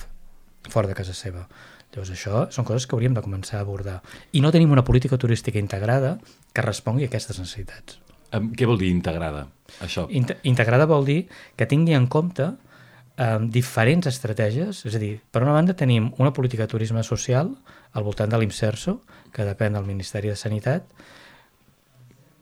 fora 0.70 0.88
de 0.88 0.96
casa 0.98 1.14
seva. 1.14 1.46
Llavors 1.94 2.10
això 2.12 2.46
són 2.52 2.66
coses 2.66 2.86
que 2.86 2.96
hauríem 2.96 3.14
de 3.14 3.22
començar 3.24 3.60
a 3.60 3.64
abordar. 3.64 4.00
I 4.34 4.42
no 4.42 4.50
tenim 4.52 4.72
una 4.74 4.84
política 4.84 5.18
turística 5.18 5.60
integrada 5.62 6.16
que 6.52 6.64
respongui 6.64 7.06
a 7.06 7.10
aquestes 7.10 7.38
necessitats. 7.38 8.00
Um, 8.34 8.50
què 8.58 8.66
vol 8.66 8.80
dir 8.80 8.90
integrada, 8.90 9.46
això? 9.84 10.08
Int 10.10 10.32
integrada 10.42 10.88
vol 10.90 11.06
dir 11.06 11.20
que 11.56 11.68
tingui 11.70 11.94
en 11.94 12.08
compte 12.10 12.48
eh, 12.50 13.38
diferents 13.54 14.10
estratègies, 14.10 14.82
és 14.88 14.96
a 14.98 15.02
dir, 15.02 15.14
per 15.30 15.44
una 15.46 15.54
banda 15.54 15.76
tenim 15.78 16.10
una 16.18 16.34
política 16.34 16.66
de 16.66 16.74
turisme 16.74 17.04
social 17.06 17.54
al 17.92 18.04
voltant 18.04 18.32
de 18.32 18.40
l'IMSERSO, 18.42 18.98
que 19.32 19.46
depèn 19.46 19.78
del 19.78 19.86
Ministeri 19.86 20.32
de 20.32 20.36
Sanitat, 20.36 20.90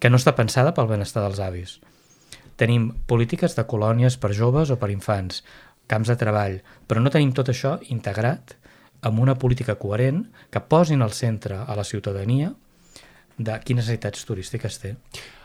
que 0.00 0.10
no 0.10 0.16
està 0.20 0.34
pensada 0.36 0.72
pel 0.76 0.88
benestar 0.88 1.22
dels 1.24 1.40
avis. 1.44 1.78
Tenim 2.60 2.90
polítiques 3.10 3.56
de 3.56 3.64
colònies 3.66 4.18
per 4.20 4.32
joves 4.36 4.70
o 4.70 4.78
per 4.80 4.90
infants, 4.94 5.42
camps 5.90 6.10
de 6.10 6.18
treball, 6.20 6.60
però 6.88 7.02
no 7.02 7.12
tenim 7.12 7.32
tot 7.36 7.50
això 7.52 7.76
integrat 7.92 8.56
amb 9.04 9.20
una 9.20 9.34
política 9.36 9.76
coherent 9.76 10.24
que 10.50 10.62
posin 10.62 11.02
al 11.04 11.12
centre 11.12 11.58
a 11.60 11.76
la 11.76 11.84
ciutadania 11.84 12.54
de 13.36 13.54
quines 13.66 13.82
necessitats 13.82 14.24
turístiques 14.24 14.78
té. 14.78 14.94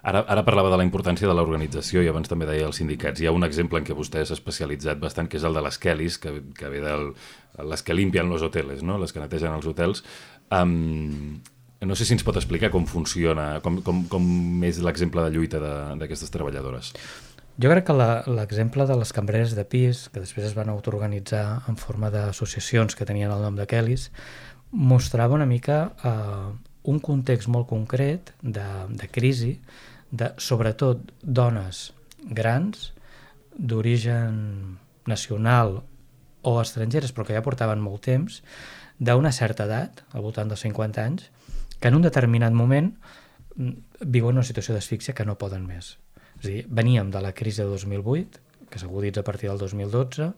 Ara, 0.05 0.21
ara 0.29 0.43
parlava 0.45 0.69
de 0.69 0.77
la 0.77 0.85
importància 0.85 1.27
de 1.27 1.33
l'organització 1.33 2.03
i 2.05 2.09
abans 2.11 2.29
també 2.29 2.45
deia 2.47 2.67
els 2.69 2.77
sindicats. 2.79 3.19
Hi 3.19 3.27
ha 3.27 3.33
un 3.35 3.43
exemple 3.47 3.81
en 3.81 3.87
què 3.87 3.97
vostè 3.97 4.21
s'ha 4.23 4.37
especialitzat 4.37 5.01
bastant, 5.01 5.27
que 5.27 5.39
és 5.41 5.47
el 5.47 5.57
de 5.57 5.63
les 5.65 5.79
Kellys, 5.81 6.19
que, 6.21 6.35
que 6.55 6.69
ve 6.69 6.83
del... 6.85 7.09
les 7.65 7.83
que 7.83 7.97
limpien 7.97 8.29
els 8.29 8.45
hoteles, 8.45 8.83
no? 8.85 8.99
les 9.01 9.11
que 9.11 9.23
netegen 9.23 9.57
els 9.57 9.65
hotels. 9.67 10.03
Um, 10.53 11.41
no 11.81 11.95
sé 11.95 12.05
si 12.05 12.15
ens 12.15 12.25
pot 12.27 12.35
explicar 12.35 12.71
com 12.73 12.85
funciona, 12.87 13.59
com, 13.63 13.79
com, 13.85 14.03
com 14.11 14.63
és 14.67 14.81
l'exemple 14.83 15.23
de 15.23 15.31
lluita 15.35 15.61
d'aquestes 15.99 16.31
treballadores. 16.33 16.91
Jo 17.59 17.71
crec 17.71 17.89
que 17.89 17.95
l'exemple 18.31 18.85
de 18.87 18.95
les 18.95 19.11
cambreres 19.15 19.55
de 19.55 19.65
pis, 19.67 20.07
que 20.11 20.21
després 20.23 20.47
es 20.47 20.55
van 20.55 20.71
autoorganitzar 20.71 21.65
en 21.67 21.79
forma 21.79 22.11
d'associacions 22.11 22.95
que 22.95 23.07
tenien 23.07 23.31
el 23.35 23.43
nom 23.43 23.55
de 23.55 23.67
Kellys, 23.67 24.09
mostrava 24.71 25.35
una 25.35 25.47
mica 25.49 25.79
eh, 26.03 26.51
un 26.83 26.99
context 27.03 27.49
molt 27.51 27.67
concret 27.67 28.31
de, 28.41 28.67
de 28.89 29.09
crisi, 29.11 29.57
de 30.11 30.31
sobretot 30.41 31.11
dones 31.21 31.89
grans, 32.31 32.93
d'origen 33.59 34.79
nacional 35.07 35.81
o 36.41 36.53
estrangeres, 36.61 37.11
però 37.11 37.27
que 37.27 37.35
ja 37.35 37.43
portaven 37.43 37.81
molt 37.83 38.05
temps, 38.07 38.39
d'una 38.99 39.31
certa 39.35 39.67
edat, 39.67 40.03
al 40.15 40.23
voltant 40.23 40.47
dels 40.51 40.63
50 40.63 41.03
anys, 41.03 41.27
que 41.79 41.87
en 41.87 41.95
un 41.95 42.05
determinat 42.05 42.53
moment 42.53 42.93
viuen 43.55 44.37
una 44.37 44.47
situació 44.47 44.75
d'asfíxia 44.75 45.15
que 45.15 45.25
no 45.27 45.37
poden 45.39 45.65
més. 45.67 45.97
És 46.39 46.45
a 46.45 46.47
dir, 46.47 46.61
veníem 46.69 47.11
de 47.11 47.21
la 47.23 47.33
crisi 47.35 47.63
de 47.63 47.67
2008, 47.71 48.45
que 48.69 48.79
s'aguditza 48.79 49.21
a 49.21 49.27
partir 49.27 49.49
del 49.49 49.57
2012, 49.57 50.29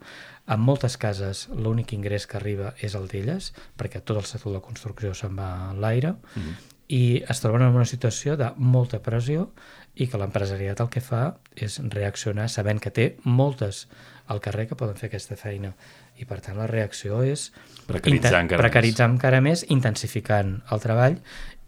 en 0.55 0.61
moltes 0.63 0.97
cases 0.97 1.47
l'únic 1.51 1.93
ingrés 1.93 2.25
que 2.27 2.39
arriba 2.39 2.73
és 2.79 2.95
el 2.95 3.07
d'elles, 3.11 3.51
perquè 3.77 4.01
tot 4.01 4.17
el 4.17 4.27
sector 4.29 4.53
de 4.53 4.59
la 4.59 4.65
construcció 4.65 5.13
se'n 5.13 5.35
va 5.37 5.49
a 5.69 5.73
l'aire, 5.73 6.13
mm 6.13 6.41
-hmm. 6.41 6.55
i 6.87 7.23
es 7.27 7.39
troben 7.39 7.61
en 7.61 7.75
una 7.75 7.85
situació 7.85 8.37
de 8.37 8.51
molta 8.57 8.99
pressió 8.99 9.51
i 9.95 10.07
que 10.07 10.17
l'empresariat 10.17 10.79
el 10.79 10.89
que 10.89 11.01
fa 11.01 11.37
és 11.55 11.79
reaccionar 11.83 12.49
sabent 12.49 12.79
que 12.79 12.91
té 12.91 13.17
moltes 13.23 13.87
al 14.27 14.39
carrer 14.39 14.67
que 14.67 14.75
poden 14.75 14.95
fer 14.95 15.07
aquesta 15.07 15.35
feina 15.35 15.75
i 16.21 16.27
per 16.29 16.39
tant 16.45 16.59
la 16.61 16.67
reacció 16.69 17.21
és 17.25 17.49
precaritzar 17.87 18.43
encara, 18.43 18.61
precaritzar 18.61 19.07
més. 19.09 19.15
encara 19.17 19.41
més 19.43 19.65
intensificant 19.73 20.59
el 20.71 20.83
treball 20.83 21.17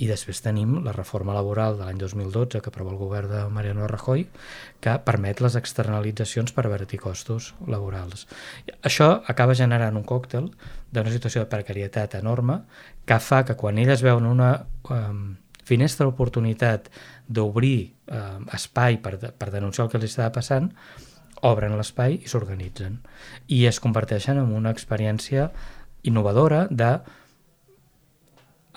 i 0.02 0.08
després 0.10 0.42
tenim 0.42 0.80
la 0.86 0.94
reforma 0.96 1.36
laboral 1.36 1.78
de 1.78 1.86
l'any 1.86 2.00
2012 2.02 2.62
que 2.62 2.72
aprova 2.72 2.94
el 2.94 3.00
govern 3.02 3.30
de 3.32 3.44
Mariano 3.54 3.88
Rajoy 3.90 4.26
que 4.84 4.96
permet 5.06 5.42
les 5.44 5.58
externalitzacions 5.60 6.54
per 6.56 6.66
avertir 6.68 7.00
costos 7.04 7.54
laborals. 7.68 8.26
Això 8.82 9.12
acaba 9.30 9.58
generant 9.58 9.98
un 10.00 10.08
còctel 10.08 10.50
d'una 10.94 11.14
situació 11.14 11.44
de 11.44 11.52
precarietat 11.52 12.18
enorme 12.20 12.64
que 13.06 13.20
fa 13.20 13.44
que 13.46 13.58
quan 13.60 13.80
elles 13.82 14.04
veuen 14.06 14.28
una 14.30 14.52
um, 14.90 15.24
finestra 15.64 16.06
d'oportunitat 16.08 16.90
d'obrir 17.28 17.94
eh, 18.12 18.40
espai 18.56 19.00
per, 19.04 19.16
per 19.32 19.50
denunciar 19.52 19.86
el 19.86 19.92
que 19.92 20.00
els 20.00 20.10
estava 20.10 20.34
passant, 20.36 20.70
obren 21.44 21.76
l'espai 21.78 22.20
i 22.22 22.32
s'organitzen. 22.32 23.02
I 23.52 23.66
es 23.70 23.80
converteixen 23.84 24.40
en 24.40 24.54
una 24.56 24.72
experiència 24.74 25.50
innovadora 26.04 26.68
de 26.72 26.94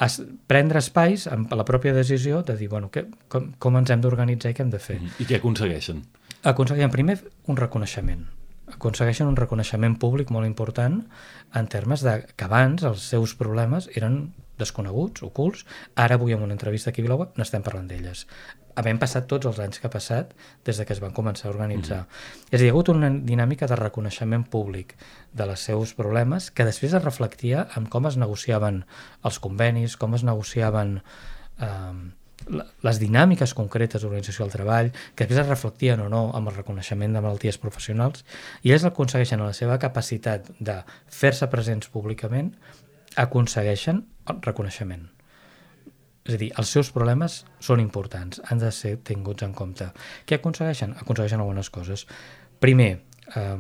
es, 0.05 0.21
prendre 0.51 0.83
espais 0.83 1.27
amb 1.31 1.53
la 1.57 1.65
pròpia 1.65 1.95
decisió 1.97 2.43
de 2.47 2.57
dir 2.57 2.69
bueno, 2.69 2.91
que, 2.93 3.07
com, 3.33 3.53
com 3.59 3.79
ens 3.81 3.93
hem 3.93 4.03
d'organitzar 4.05 4.53
i 4.53 4.57
què 4.57 4.67
hem 4.67 4.73
de 4.75 4.83
fer. 4.83 4.99
I 5.23 5.29
què 5.29 5.39
aconsegueixen? 5.41 6.03
Aconsegueixen 6.47 6.93
primer 6.93 7.21
un 7.51 7.59
reconeixement. 7.59 8.27
Aconsegueixen 8.75 9.31
un 9.31 9.39
reconeixement 9.39 9.95
públic 10.03 10.33
molt 10.35 10.49
important 10.49 11.01
en 11.55 11.69
termes 11.71 12.03
de 12.03 12.19
que 12.35 12.49
abans 12.49 12.83
els 12.85 13.07
seus 13.15 13.37
problemes 13.39 13.89
eren 13.95 14.35
desconeguts, 14.59 15.23
ocults. 15.27 15.65
Ara 15.95 16.17
avui 16.17 16.37
en 16.37 16.43
una 16.43 16.57
entrevista 16.57 16.91
aquí 16.91 17.03
a 17.03 17.07
Vilaweb 17.07 17.39
n'estem 17.41 17.65
parlant 17.67 17.89
d'elles. 17.91 18.27
Havent 18.77 19.01
passat 19.01 19.29
tots 19.31 19.49
els 19.49 19.59
anys 19.63 19.81
que 19.81 19.89
ha 19.89 19.93
passat 19.93 20.35
des 20.69 20.77
de 20.77 20.85
que 20.85 20.93
es 20.93 21.01
van 21.01 21.15
començar 21.17 21.49
a 21.49 21.55
organitzar. 21.55 22.03
Mm 22.03 22.07
-hmm. 22.07 22.51
És 22.51 22.61
a 22.61 22.63
dir, 22.63 22.67
hi 22.67 22.69
ha 22.69 22.73
hagut 22.73 22.89
una 22.89 23.11
dinàmica 23.11 23.67
de 23.67 23.77
reconeixement 23.77 24.45
públic 24.49 24.97
de 25.33 25.45
els 25.45 25.61
seus 25.61 25.95
problemes 25.95 26.51
que 26.51 26.65
després 26.65 26.93
es 26.93 27.05
reflectia 27.05 27.69
en 27.77 27.87
com 27.87 28.07
es 28.07 28.17
negociaven 28.17 28.85
els 29.23 29.39
convenis, 29.39 29.97
com 29.97 30.15
es 30.15 30.23
negociaven 30.23 31.03
eh, 31.59 32.13
les 32.87 33.01
dinàmiques 33.03 33.55
concretes 33.59 34.03
d'organització 34.03 34.45
del 34.45 34.55
treball, 34.55 34.91
que 35.15 35.25
després 35.25 35.43
es 35.43 35.49
reflectien 35.49 36.01
o 36.01 36.09
no 36.13 36.23
amb 36.39 36.51
el 36.51 36.57
reconeixement 36.57 37.17
de 37.17 37.23
malalties 37.25 37.59
professionals, 37.59 38.25
i 38.63 38.73
ells 38.73 38.87
aconsegueixen 38.87 39.43
la 39.43 39.55
seva 39.57 39.79
capacitat 39.83 40.51
de 40.61 40.81
fer-se 41.09 41.49
presents 41.51 41.91
públicament, 41.93 42.55
aconsegueixen 43.17 44.05
el 44.31 44.41
reconeixement. 44.45 45.07
És 46.27 46.35
a 46.35 46.39
dir, 46.41 46.51
els 46.59 46.71
seus 46.75 46.91
problemes 46.91 47.45
són 47.63 47.81
importants, 47.81 48.41
han 48.51 48.59
de 48.59 48.73
ser 48.75 48.97
tinguts 49.07 49.47
en 49.47 49.53
compte. 49.55 49.93
Què 50.27 50.41
aconsegueixen? 50.41 50.97
Aconsegueixen 50.99 51.43
algunes 51.43 51.71
coses. 51.71 52.07
Primer, 52.59 52.91
eh, 53.35 53.59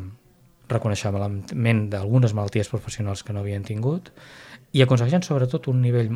reconeixement 0.69 1.85
d'algunes 1.93 2.35
malalties 2.35 2.69
professionals 2.73 3.23
que 3.23 3.33
no 3.33 3.45
havien 3.45 3.63
tingut 3.63 4.11
i 4.75 4.83
aconsegueixen 4.83 5.23
sobretot 5.23 5.69
un 5.71 5.81
nivell 5.83 6.11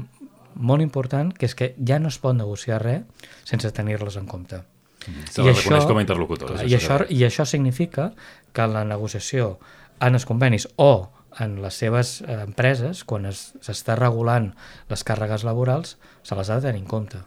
molt 0.55 0.83
important, 0.83 1.31
que 1.31 1.47
és 1.47 1.55
que 1.55 1.75
ja 1.87 2.01
no 2.03 2.11
es 2.11 2.19
pot 2.19 2.35
negociar 2.35 2.81
res 2.83 3.07
sense 3.47 3.71
tenir-les 3.71 4.17
en 4.19 4.27
compte. 4.27 4.59
Mm. 5.07 5.29
Se 5.31 5.45
la 5.45 5.55
reconeix 5.55 5.87
com 5.87 6.01
a 6.01 6.03
interlocutors. 6.03 6.57
Clar, 6.57 6.67
i, 6.67 6.75
això, 6.77 6.99
I 7.09 7.23
això 7.29 7.47
significa 7.47 8.11
que 8.53 8.67
la 8.67 8.83
negociació 8.85 9.55
en 10.01 10.19
els 10.19 10.27
convenis 10.27 10.67
o 10.77 10.91
en 11.39 11.59
les 11.63 11.81
seves 11.83 12.21
eh, 12.27 12.39
empreses, 12.43 13.05
quan 13.05 13.29
s'està 13.31 13.97
regulant 13.99 14.51
les 14.91 15.05
càrregues 15.07 15.45
laborals, 15.47 15.97
se 16.23 16.37
les 16.37 16.51
ha 16.51 16.61
de 16.61 16.69
tenir 16.69 16.83
en 16.83 16.89
compte. 16.91 17.23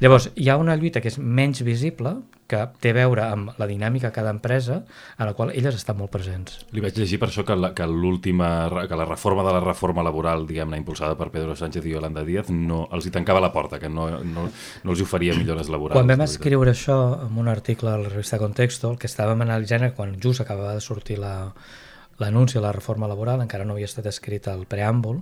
Llavors, 0.00 0.30
hi 0.36 0.48
ha 0.50 0.58
una 0.60 0.76
lluita 0.76 1.00
que 1.00 1.08
és 1.12 1.18
menys 1.18 1.62
visible, 1.64 2.18
que 2.52 2.60
té 2.84 2.90
a 2.92 2.96
veure 2.98 3.22
amb 3.24 3.54
la 3.56 3.66
dinàmica 3.70 4.10
de 4.10 4.14
cada 4.14 4.32
empresa, 4.34 4.82
en 5.16 5.24
la 5.24 5.32
qual 5.32 5.54
elles 5.56 5.76
estan 5.78 5.96
molt 5.96 6.12
presents. 6.12 6.58
Li 6.76 6.82
vaig 6.84 6.98
llegir 7.00 7.16
per 7.22 7.30
això 7.30 7.46
que 7.48 7.56
la, 7.56 7.70
que 7.72 7.86
que 7.86 8.98
la 8.98 9.06
reforma 9.08 9.44
de 9.46 9.54
la 9.56 9.62
reforma 9.64 10.04
laboral, 10.04 10.44
diguem-ne, 10.46 10.76
impulsada 10.76 11.16
per 11.16 11.30
Pedro 11.30 11.56
Sánchez 11.56 11.86
i 11.86 11.94
Yolanda 11.94 12.24
Díaz, 12.24 12.50
no, 12.50 12.88
els 12.92 13.06
hi 13.06 13.14
tancava 13.14 13.40
la 13.40 13.52
porta, 13.52 13.78
que 13.78 13.88
no, 13.88 14.10
no, 14.20 14.48
no 14.82 14.90
els 14.92 15.00
oferia 15.00 15.34
millores 15.34 15.70
laborals. 15.72 15.96
Quan 15.96 16.12
vam 16.12 16.26
escriure 16.26 16.74
això 16.74 16.98
en 17.24 17.38
un 17.40 17.48
article 17.48 17.94
a 17.94 17.96
la 18.02 18.10
revista 18.10 18.38
Contexto, 18.42 18.90
el 18.90 18.98
que 18.98 19.08
estàvem 19.08 19.46
analitzant 19.46 19.88
quan 19.96 20.18
just 20.20 20.44
acabava 20.44 20.74
de 20.76 20.84
sortir 20.84 21.18
la, 21.22 21.54
l'anunci 22.22 22.58
de 22.58 22.64
la 22.64 22.72
reforma 22.74 23.10
laboral, 23.10 23.42
encara 23.42 23.66
no 23.66 23.74
havia 23.74 23.90
estat 23.90 24.06
escrit 24.10 24.46
el 24.52 24.64
preàmbul, 24.70 25.20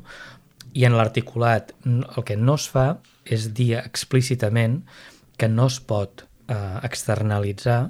i 0.72 0.84
en 0.86 0.94
l'articulat 0.94 1.72
el 1.86 2.24
que 2.26 2.36
no 2.38 2.54
es 2.60 2.68
fa 2.70 3.00
és 3.24 3.48
dir 3.56 3.72
explícitament 3.80 4.82
que 5.40 5.48
no 5.48 5.66
es 5.70 5.80
pot 5.80 6.22
eh, 6.22 6.78
externalitzar 6.86 7.80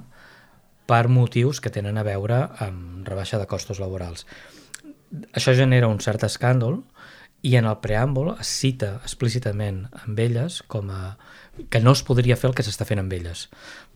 per 0.89 1.07
motius 1.07 1.61
que 1.63 1.71
tenen 1.73 1.99
a 1.99 2.05
veure 2.07 2.41
amb 2.63 3.07
rebaixa 3.07 3.39
de 3.39 3.47
costos 3.47 3.79
laborals. 3.79 4.25
Això 5.35 5.53
genera 5.55 5.91
un 5.91 5.99
cert 6.03 6.23
escàndol 6.27 6.81
i 7.47 7.55
en 7.57 7.67
el 7.67 7.77
preàmbul 7.83 8.33
es 8.33 8.49
cita 8.61 8.95
explícitament 9.01 9.85
amb 10.03 10.19
elles 10.19 10.61
com 10.71 10.91
a 10.93 11.15
que 11.69 11.81
no 11.83 11.93
es 11.95 12.03
podria 12.07 12.37
fer 12.39 12.51
el 12.51 12.57
que 12.57 12.65
s'està 12.65 12.87
fent 12.87 13.01
amb 13.01 13.13
elles. 13.13 13.47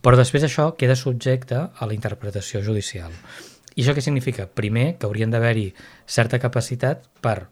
Però 0.02 0.18
després 0.18 0.44
això 0.46 0.70
queda 0.78 0.98
subjecte 0.98 1.60
a 1.68 1.88
la 1.88 1.96
interpretació 1.96 2.62
judicial. 2.62 3.14
I 3.76 3.84
això 3.84 3.92
què 3.96 4.02
significa? 4.04 4.46
Primer, 4.48 4.96
que 4.96 5.08
haurien 5.08 5.32
d'haver-hi 5.32 5.68
certa 6.08 6.40
capacitat 6.40 7.04
per 7.20 7.50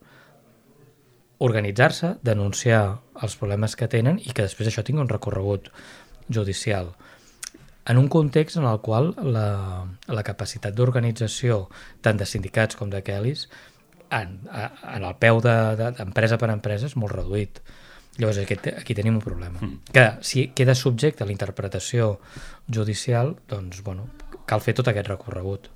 organitzar-se, 1.45 2.15
denunciar 2.25 3.01
els 3.23 3.37
problemes 3.37 3.77
que 3.77 3.91
tenen 3.93 4.21
i 4.23 4.33
que 4.33 4.47
després 4.47 4.71
això 4.71 4.85
tingui 4.87 5.05
un 5.05 5.11
recorregut 5.11 5.69
judicial. 6.33 6.95
En 7.85 8.01
un 8.01 8.09
context 8.09 8.57
en 8.57 8.65
el 8.65 8.81
qual 8.81 9.13
la, 9.21 9.85
la 10.09 10.25
capacitat 10.25 10.73
d'organització 10.73 11.67
tant 12.01 12.17
de 12.17 12.25
sindicats 12.25 12.79
com 12.81 12.89
de 12.89 13.03
Kellys 13.05 13.45
en, 14.09 14.39
en 14.49 15.05
el 15.05 15.17
peu 15.21 15.43
d'empresa 15.45 16.39
de, 16.39 16.39
de, 16.39 16.41
per 16.41 16.53
empresa 16.55 16.89
és 16.89 16.97
molt 16.97 17.13
reduït. 17.13 17.61
Llavors 18.17 18.39
aquí, 18.41 18.57
aquí 18.71 18.95
tenim 18.95 19.19
un 19.19 19.25
problema. 19.25 19.59
Mm. 19.61 19.93
Que 19.93 20.07
si 20.25 20.47
queda 20.57 20.77
subjecte 20.79 21.25
a 21.25 21.29
la 21.29 21.35
interpretació 21.35 22.15
judicial, 22.71 23.35
doncs 23.51 23.83
bueno, 23.85 24.07
cal 24.47 24.63
fer 24.65 24.77
tot 24.79 24.89
aquest 24.89 25.11
recorregut. 25.11 25.69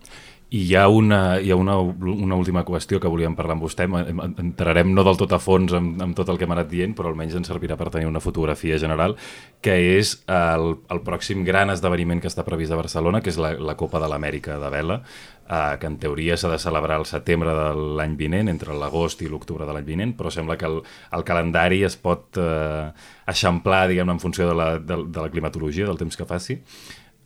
I 0.48 0.62
hi 0.64 0.74
ha 0.80 0.86
una, 0.88 1.38
hi 1.44 1.50
ha 1.52 1.56
una, 1.60 1.74
una 1.76 2.36
última 2.40 2.62
qüestió 2.64 2.96
que 3.02 3.10
volíem 3.12 3.34
parlar 3.36 3.58
amb 3.58 3.66
vostè. 3.66 3.84
Entrarem 3.84 4.94
no 4.96 5.02
del 5.04 5.18
tot 5.20 5.34
a 5.36 5.38
fons 5.44 5.74
amb, 5.76 5.98
amb 6.00 6.16
tot 6.16 6.30
el 6.32 6.38
que 6.40 6.46
hem 6.46 6.54
anat 6.54 6.70
dient, 6.70 6.94
però 6.96 7.10
almenys 7.10 7.34
ens 7.36 7.50
servirà 7.50 7.76
per 7.76 7.90
tenir 7.92 8.08
una 8.08 8.22
fotografia 8.24 8.78
general, 8.80 9.18
que 9.60 9.74
és 9.98 10.14
el, 10.24 10.70
el 10.88 11.02
pròxim 11.04 11.42
gran 11.44 11.68
esdeveniment 11.74 12.22
que 12.24 12.30
està 12.32 12.46
previst 12.46 12.72
a 12.72 12.78
Barcelona, 12.80 13.20
que 13.20 13.28
és 13.28 13.36
la, 13.36 13.50
la 13.60 13.76
Copa 13.76 14.00
de 14.00 14.08
l'Amèrica 14.08 14.56
de 14.62 14.70
Vela, 14.72 14.96
eh, 15.44 15.74
que 15.82 15.90
en 15.90 15.98
teoria 16.00 16.38
s'ha 16.40 16.54
de 16.54 16.60
celebrar 16.62 16.96
el 17.02 17.04
setembre 17.10 17.52
de 17.58 17.66
l'any 18.00 18.16
vinent, 18.16 18.48
entre 18.48 18.72
l'agost 18.72 19.20
i 19.20 19.28
l'octubre 19.28 19.68
de 19.68 19.76
l'any 19.76 19.84
vinent, 19.84 20.14
però 20.16 20.32
sembla 20.32 20.56
que 20.56 20.70
el, 20.70 20.80
el 21.12 21.26
calendari 21.28 21.82
es 21.84 21.98
pot 22.00 22.40
eh, 22.40 22.88
eixamplar, 23.28 23.84
diguem 23.92 24.16
en 24.16 24.24
funció 24.24 24.48
de 24.48 24.56
la, 24.56 24.70
de, 24.80 25.02
de 25.12 25.26
la 25.26 25.28
climatologia, 25.28 25.84
del 25.92 26.00
temps 26.00 26.16
que 26.16 26.28
faci. 26.28 26.56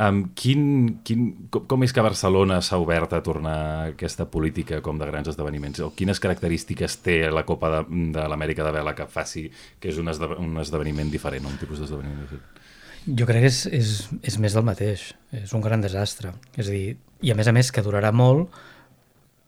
Um, 0.01 0.23
quin, 0.35 0.63
quin, 1.05 1.27
com, 1.53 1.67
com 1.69 1.85
és 1.85 1.93
que 1.95 2.03
Barcelona 2.03 2.63
s'ha 2.65 2.79
obert 2.81 3.13
a 3.13 3.21
tornar 3.23 3.53
a 3.55 3.83
aquesta 3.93 4.25
política 4.33 4.81
com 4.83 4.99
de 4.99 5.07
grans 5.07 5.29
esdeveniments? 5.31 5.83
O 5.85 5.93
quines 5.95 6.19
característiques 6.23 6.97
té 7.05 7.19
la 7.31 7.45
Copa 7.47 7.71
de, 7.75 7.83
de 8.17 8.25
l'Amèrica 8.31 8.65
de 8.67 8.73
Vela 8.75 8.97
que 8.99 9.07
faci 9.07 9.45
que 9.79 9.93
és 9.93 10.01
un, 10.01 10.09
esde, 10.11 10.33
un 10.41 10.57
esdeveniment 10.63 11.13
diferent, 11.13 11.47
un 11.47 11.61
tipus 11.61 11.83
d'esdeveniment 11.83 12.25
diferent? 12.25 12.49
Jo 13.03 13.27
crec 13.29 13.45
que 13.45 13.53
és, 13.53 13.63
és, 13.75 13.95
és 14.33 14.39
més 14.43 14.57
del 14.57 14.67
mateix, 14.67 15.09
és 15.35 15.53
un 15.55 15.63
gran 15.63 15.85
desastre. 15.85 16.33
És 16.57 16.69
a 16.69 16.73
dir, 16.73 16.97
i 17.23 17.31
a 17.31 17.39
més 17.39 17.51
a 17.51 17.55
més 17.55 17.71
que 17.75 17.85
durarà 17.85 18.11
molt 18.15 18.51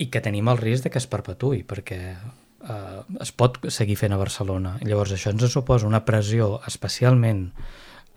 i 0.02 0.10
que 0.10 0.22
tenim 0.22 0.50
el 0.52 0.60
risc 0.60 0.86
de 0.86 0.92
que 0.92 1.00
es 1.00 1.08
perpetui, 1.10 1.62
perquè 1.66 2.00
eh, 2.14 3.00
es 3.22 3.32
pot 3.32 3.58
seguir 3.72 3.96
fent 4.00 4.14
a 4.14 4.20
Barcelona. 4.20 4.76
Llavors 4.84 5.14
això 5.16 5.32
ens 5.32 5.46
suposa 5.52 5.88
una 5.88 6.04
pressió 6.04 6.58
especialment 6.66 7.48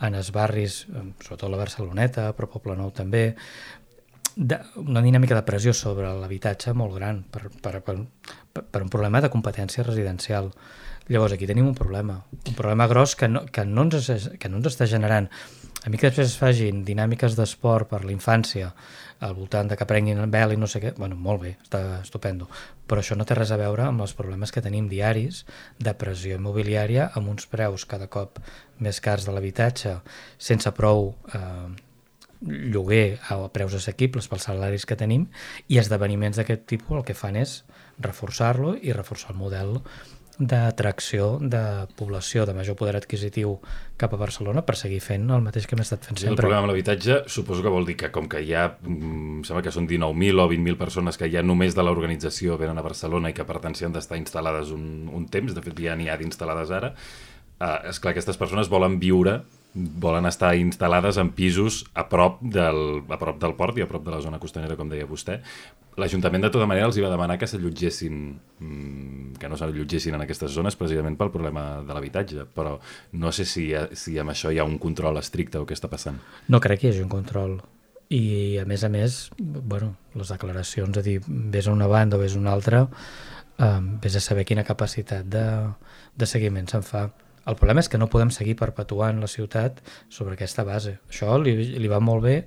en 0.05 0.17
els 0.17 0.31
barris, 0.33 0.83
sobretot 1.23 1.49
la 1.49 1.59
Barceloneta, 1.61 2.29
però 2.37 2.49
Poble 2.51 2.75
Nou 2.77 2.91
també, 2.95 3.31
de, 4.37 4.59
una 4.83 5.01
dinàmica 5.01 5.35
de 5.35 5.45
pressió 5.45 5.73
sobre 5.73 6.11
l'habitatge 6.13 6.73
molt 6.77 6.93
gran 6.99 7.23
per, 7.23 7.47
per, 7.63 7.79
per, 7.81 7.97
per 8.61 8.83
un 8.83 8.91
problema 8.93 9.21
de 9.23 9.31
competència 9.33 9.85
residencial. 9.87 10.51
Llavors 11.07 11.33
aquí 11.33 11.47
tenim 11.49 11.69
un 11.69 11.75
problema, 11.75 12.19
un 12.45 12.53
problema 12.53 12.85
gros 12.91 13.15
que 13.15 13.29
no, 13.31 13.45
que 13.47 13.65
no, 13.65 13.87
ens, 13.87 14.29
que 14.37 14.49
no 14.51 14.59
ens 14.59 14.69
està 14.73 14.85
generant. 14.85 15.29
A 15.85 15.89
mi 15.89 15.97
que 15.97 16.09
després 16.09 16.29
es 16.29 16.37
fagin 16.37 16.83
dinàmiques 16.85 17.37
d'esport 17.37 17.89
per 17.89 18.03
la 18.03 18.13
infància 18.13 18.73
al 19.19 19.33
voltant 19.37 19.69
de 19.69 19.77
que 19.77 19.87
prenguin 19.89 20.19
el 20.21 20.29
vel 20.33 20.53
i 20.53 20.59
no 20.59 20.67
sé 20.69 20.81
què, 20.83 20.93
bueno, 20.97 21.15
molt 21.15 21.41
bé, 21.41 21.55
està 21.63 21.81
estupendo, 22.01 22.49
però 22.87 23.01
això 23.01 23.17
no 23.17 23.25
té 23.25 23.37
res 23.37 23.51
a 23.51 23.57
veure 23.59 23.87
amb 23.87 24.05
els 24.05 24.13
problemes 24.17 24.53
que 24.53 24.63
tenim 24.65 24.89
diaris 24.91 25.43
de 25.79 25.93
pressió 25.97 26.37
immobiliària 26.37 27.09
amb 27.17 27.33
uns 27.33 27.49
preus 27.49 27.87
cada 27.89 28.07
cop 28.07 28.39
més 28.83 29.01
cars 29.01 29.25
de 29.25 29.33
l'habitatge 29.33 29.97
sense 30.37 30.71
prou 30.77 31.15
eh, 31.33 31.67
lloguer 32.41 33.17
a 33.33 33.39
preus 33.53 33.73
assequibles 33.73 34.27
pels 34.29 34.45
salaris 34.49 34.85
que 34.85 34.99
tenim 34.99 35.25
i 35.67 35.79
esdeveniments 35.81 36.37
d'aquest 36.37 36.67
tipus 36.69 36.99
el 36.99 37.07
que 37.07 37.17
fan 37.17 37.39
és 37.39 37.63
reforçar-lo 37.97 38.75
i 38.77 38.93
reforçar 38.93 39.33
el 39.33 39.41
model 39.41 39.79
d'atracció 40.37 41.37
de 41.41 41.87
població 41.97 42.45
de 42.45 42.53
major 42.53 42.77
poder 42.77 42.95
adquisitiu 42.99 43.55
cap 43.97 44.13
a 44.13 44.19
Barcelona 44.21 44.61
per 44.65 44.75
seguir 44.77 44.99
fent 45.01 45.25
el 45.33 45.41
mateix 45.41 45.65
que 45.65 45.73
hem 45.75 45.81
estat 45.81 46.05
fent 46.05 46.19
sempre. 46.19 46.35
El 46.35 46.41
problema 46.41 46.61
amb 46.61 46.69
l'habitatge 46.69 47.23
suposo 47.25 47.65
que 47.65 47.73
vol 47.73 47.87
dir 47.89 47.97
que 47.97 48.11
com 48.13 48.29
que 48.29 48.43
hi 48.45 48.53
ha, 48.53 48.67
em 48.85 49.41
sembla 49.47 49.63
que 49.65 49.73
són 49.73 49.89
19.000 49.89 50.43
o 50.43 50.47
20.000 50.51 50.77
persones 50.77 51.17
que 51.17 51.31
ja 51.33 51.41
només 51.41 51.73
de 51.77 51.85
l'organització 51.85 52.59
venen 52.61 52.77
a 52.77 52.85
Barcelona 52.85 53.33
i 53.33 53.37
que 53.37 53.47
per 53.49 53.57
tant 53.63 53.73
s'hi 53.73 53.89
han 53.89 53.97
d'estar 53.97 54.21
instal·lades 54.21 54.73
un, 54.75 55.07
un 55.09 55.25
temps, 55.33 55.57
de 55.57 55.65
fet 55.65 55.81
ja 55.81 55.97
n'hi 55.97 56.11
ha 56.13 56.19
d'instal·lades 56.21 56.73
ara, 56.77 56.93
eh, 57.57 57.89
és 57.89 57.99
clar, 57.99 58.13
aquestes 58.13 58.37
persones 58.37 58.69
volen 58.69 59.01
viure 59.01 59.39
volen 59.77 60.25
estar 60.29 60.55
instal·lades 60.57 61.19
en 61.21 61.29
pisos 61.37 61.83
a 61.93 62.07
prop, 62.09 62.39
del, 62.41 63.03
a 63.07 63.17
prop 63.21 63.39
del 63.41 63.55
port 63.59 63.77
i 63.77 63.85
a 63.85 63.89
prop 63.89 64.05
de 64.05 64.13
la 64.15 64.21
zona 64.23 64.39
costanera, 64.41 64.77
com 64.79 64.89
deia 64.89 65.07
vostè. 65.09 65.39
L'Ajuntament, 65.97 66.43
de 66.45 66.51
tota 66.53 66.67
manera, 66.69 66.85
els 66.85 66.97
hi 66.97 67.03
va 67.05 67.09
demanar 67.09 67.39
que 67.41 67.47
s'allotgessin, 67.49 68.17
mm, 68.59 69.37
que 69.41 69.49
no 69.49 69.57
s'allotgessin 69.57 70.13
en 70.13 70.25
aquestes 70.25 70.53
zones 70.53 70.77
precisament 70.77 71.17
pel 71.17 71.31
problema 71.33 71.81
de 71.85 71.95
l'habitatge, 71.95 72.45
però 72.53 72.75
no 73.13 73.31
sé 73.33 73.45
si, 73.49 73.71
si 73.97 74.17
amb 74.21 74.33
això 74.33 74.53
hi 74.53 74.59
ha 74.61 74.67
un 74.67 74.77
control 74.81 75.17
estricte 75.17 75.57
o 75.57 75.65
què 75.65 75.73
està 75.77 75.89
passant. 75.89 76.19
No 76.47 76.61
crec 76.61 76.81
que 76.81 76.89
hi 76.89 76.93
hagi 76.93 77.05
un 77.05 77.13
control. 77.13 77.57
I, 78.13 78.57
a 78.61 78.65
més 78.69 78.85
a 78.85 78.89
més, 78.89 79.17
bueno, 79.37 79.95
les 80.15 80.29
declaracions 80.31 80.93
de 80.95 81.03
dir 81.03 81.17
vés 81.27 81.67
a 81.67 81.73
una 81.73 81.89
banda 81.91 82.15
o 82.15 82.21
vés 82.21 82.37
a 82.37 82.39
una 82.39 82.53
altra, 82.53 82.85
eh, 83.57 83.79
vés 84.01 84.15
a 84.15 84.21
saber 84.23 84.45
quina 84.45 84.63
capacitat 84.63 85.25
de, 85.25 85.47
de 86.15 86.29
seguiment 86.29 86.69
se'n 86.69 86.85
fa. 86.85 87.07
El 87.47 87.55
problema 87.55 87.79
és 87.83 87.87
que 87.87 87.99
no 87.99 88.09
podem 88.11 88.31
seguir 88.33 88.57
perpetuant 88.59 89.21
la 89.23 89.29
ciutat 89.31 89.79
sobre 90.11 90.35
aquesta 90.35 90.65
base. 90.67 90.97
Això 91.07 91.37
li, 91.39 91.55
li 91.79 91.91
va 91.91 92.01
molt 92.03 92.25
bé 92.25 92.37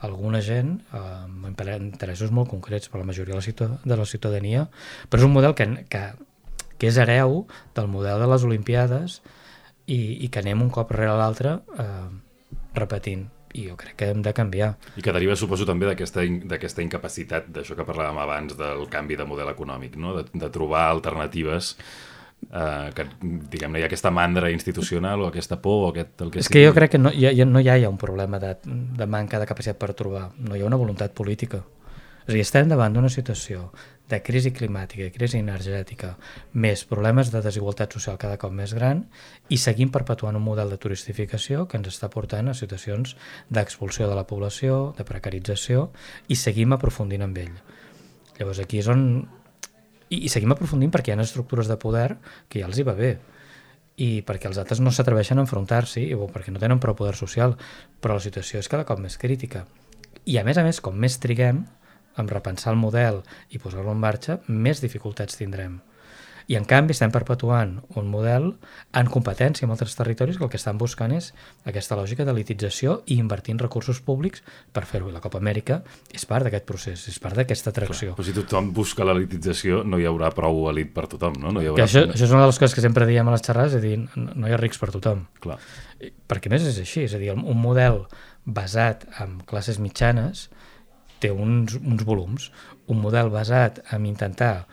a 0.00 0.08
alguna 0.08 0.40
gent 0.42 0.78
eh, 0.90 1.00
amb 1.00 1.62
interessos 1.78 2.32
molt 2.34 2.50
concrets, 2.50 2.88
per 2.88 3.02
la 3.02 3.06
majoria 3.06 3.36
de 3.36 3.40
la, 3.40 3.76
de 3.84 4.00
la 4.00 4.08
ciutadania, 4.08 4.66
però 5.08 5.22
és 5.22 5.28
un 5.28 5.36
model 5.36 5.54
que, 5.54 5.68
que, 5.92 6.02
que 6.78 6.88
és 6.88 6.98
hereu 6.98 7.44
del 7.76 7.90
model 7.92 8.22
de 8.24 8.30
les 8.32 8.46
Olimpiades 8.48 9.20
i, 9.86 10.24
i 10.24 10.30
que 10.32 10.40
anem 10.42 10.64
un 10.64 10.72
cop 10.72 10.90
rere 10.96 11.14
l'altre 11.18 11.60
eh, 11.78 12.08
repetint 12.74 13.28
i 13.54 13.66
jo 13.66 13.74
crec 13.78 13.96
que 13.98 14.08
hem 14.12 14.22
de 14.22 14.32
canviar. 14.34 14.74
I 14.96 15.02
que 15.02 15.12
deriva, 15.14 15.34
suposo, 15.36 15.66
també 15.66 15.88
d'aquesta 15.90 16.82
incapacitat, 16.84 17.50
d'això 17.50 17.74
que 17.78 17.86
parlàvem 17.86 18.20
abans, 18.22 18.54
del 18.58 18.86
canvi 18.90 19.18
de 19.18 19.26
model 19.26 19.50
econòmic, 19.50 19.98
no? 19.98 20.14
de, 20.18 20.26
de 20.30 20.50
trobar 20.54 20.86
alternatives 20.88 21.74
eh, 22.48 22.90
que, 22.96 23.06
diguem-ne, 23.22 23.80
hi 23.80 23.84
ha 23.84 23.90
aquesta 23.90 24.12
mandra 24.14 24.50
institucional 24.50 25.22
o 25.24 25.28
aquesta 25.30 25.60
por 25.62 25.86
o 25.86 25.90
aquest... 25.90 26.14
El 26.24 26.32
que 26.32 26.42
És 26.42 26.48
sigui. 26.48 26.60
que 26.60 26.66
jo 26.68 26.74
crec 26.76 26.96
que 26.96 27.02
no 27.02 27.12
hi 27.12 27.28
ha, 27.28 27.46
no 27.46 27.62
hi 27.62 27.70
ha 27.70 27.88
un 27.88 28.00
problema 28.00 28.40
de, 28.42 28.56
de 28.64 29.06
manca 29.06 29.40
de 29.42 29.48
capacitat 29.50 29.78
per 29.80 29.92
trobar, 29.98 30.30
no 30.38 30.56
hi 30.56 30.64
ha 30.64 30.70
una 30.70 30.80
voluntat 30.80 31.14
política. 31.16 31.64
És 32.26 32.34
a 32.34 32.36
dir, 32.36 32.44
estem 32.44 32.68
davant 32.68 32.94
d'una 32.94 33.08
situació 33.10 33.70
de 34.10 34.18
crisi 34.26 34.50
climàtica 34.50 35.06
crisi 35.14 35.38
energètica, 35.38 36.16
més 36.52 36.82
problemes 36.84 37.30
de 37.30 37.42
desigualtat 37.44 37.94
social 37.94 38.18
cada 38.18 38.38
cop 38.42 38.52
més 38.52 38.74
gran, 38.74 39.04
i 39.48 39.58
seguim 39.58 39.92
perpetuant 39.94 40.36
un 40.36 40.44
model 40.44 40.72
de 40.74 40.78
turistificació 40.82 41.66
que 41.70 41.78
ens 41.78 41.92
està 41.92 42.10
portant 42.10 42.50
a 42.50 42.56
situacions 42.58 43.14
d'expulsió 43.48 44.10
de 44.10 44.18
la 44.18 44.26
població, 44.26 44.92
de 44.98 45.06
precarització, 45.06 45.90
i 46.28 46.38
seguim 46.38 46.74
aprofundint 46.74 47.22
amb 47.26 47.38
ell. 47.38 47.54
Llavors 48.40 48.62
aquí 48.62 48.82
és 48.82 48.90
on... 48.90 49.04
I, 50.10 50.24
i 50.26 50.28
seguim 50.32 50.52
aprofundint 50.52 50.92
perquè 50.92 51.12
hi 51.12 51.16
ha 51.16 51.24
estructures 51.24 51.70
de 51.70 51.78
poder 51.80 52.16
que 52.48 52.62
ja 52.62 52.68
els 52.68 52.78
hi 52.78 52.86
va 52.86 52.98
bé 52.98 53.14
i 54.00 54.22
perquè 54.26 54.48
els 54.48 54.58
altres 54.60 54.80
no 54.80 54.92
s'atreveixen 54.94 55.38
a 55.38 55.44
enfrontar-s'hi 55.44 56.06
o 56.16 56.28
perquè 56.32 56.54
no 56.54 56.62
tenen 56.62 56.80
prou 56.80 56.96
poder 56.96 57.16
social, 57.18 57.56
però 58.00 58.16
la 58.16 58.24
situació 58.24 58.62
és 58.62 58.70
cada 58.72 58.86
cop 58.88 59.02
més 59.02 59.18
crítica. 59.20 59.66
I 60.24 60.38
a 60.40 60.44
més 60.46 60.56
a 60.56 60.64
més, 60.64 60.80
com 60.80 60.96
més 60.96 61.18
triguem, 61.20 61.66
amb 62.16 62.32
repensar 62.32 62.72
el 62.72 62.80
model 62.80 63.20
i 63.50 63.60
posar-lo 63.60 63.92
en 63.92 64.00
marxa, 64.00 64.40
més 64.48 64.80
dificultats 64.80 65.36
tindrem. 65.36 65.78
I 66.48 66.56
en 66.58 66.64
canvi 66.68 66.94
estem 66.94 67.12
perpetuant 67.12 67.76
un 67.98 68.08
model 68.12 68.52
en 68.96 69.10
competència 69.12 69.66
amb 69.66 69.74
altres 69.74 69.96
territoris 69.98 70.38
que 70.38 70.46
el 70.46 70.50
que 70.52 70.58
estan 70.60 70.78
buscant 70.80 71.12
és 71.16 71.32
aquesta 71.68 71.98
lògica 71.98 72.24
d'elitització 72.24 73.00
i 73.06 73.18
invertint 73.20 73.60
recursos 73.60 74.00
públics 74.04 74.44
per 74.72 74.86
fer-ho. 74.88 75.10
I 75.10 75.16
la 75.16 75.22
Copa 75.24 75.40
Amèrica 75.42 75.80
és 76.14 76.26
part 76.28 76.46
d'aquest 76.46 76.66
procés, 76.68 77.06
és 77.10 77.20
part 77.22 77.36
d'aquesta 77.38 77.74
atracció. 77.74 78.14
Clar, 78.14 78.18
però 78.20 78.28
si 78.28 78.36
tothom 78.36 78.72
busca 78.76 79.06
l'elitització 79.06 79.82
no 79.84 80.00
hi 80.00 80.08
haurà 80.08 80.32
prou 80.36 80.66
elit 80.70 80.94
per 80.96 81.06
tothom, 81.10 81.36
no? 81.42 81.54
no 81.54 81.62
hi 81.62 81.70
haurà... 81.70 81.86
això, 81.86 82.06
això 82.08 82.26
és 82.26 82.34
una 82.34 82.46
de 82.46 82.52
les 82.52 82.62
coses 82.62 82.76
que 82.76 82.84
sempre 82.84 83.08
diem 83.10 83.28
a 83.28 83.36
les 83.36 83.44
xerrades, 83.46 83.76
és 83.76 83.80
a 83.80 83.84
dir, 83.84 83.96
no 84.16 84.48
hi 84.48 84.56
ha 84.56 84.60
rics 84.60 84.80
per 84.80 84.90
tothom. 84.94 85.26
Clar. 85.44 85.60
Perquè 86.30 86.52
més 86.52 86.64
és 86.64 86.80
així, 86.80 87.04
és 87.08 87.14
a 87.16 87.20
dir, 87.20 87.34
un 87.36 87.60
model 87.60 88.04
basat 88.44 89.04
en 89.20 89.40
classes 89.48 89.78
mitjanes 89.82 90.48
té 91.20 91.30
uns, 91.30 91.76
uns 91.76 92.04
volums. 92.08 92.50
Un 92.90 93.00
model 93.04 93.30
basat 93.30 93.82
en 93.94 94.06
intentar 94.08 94.66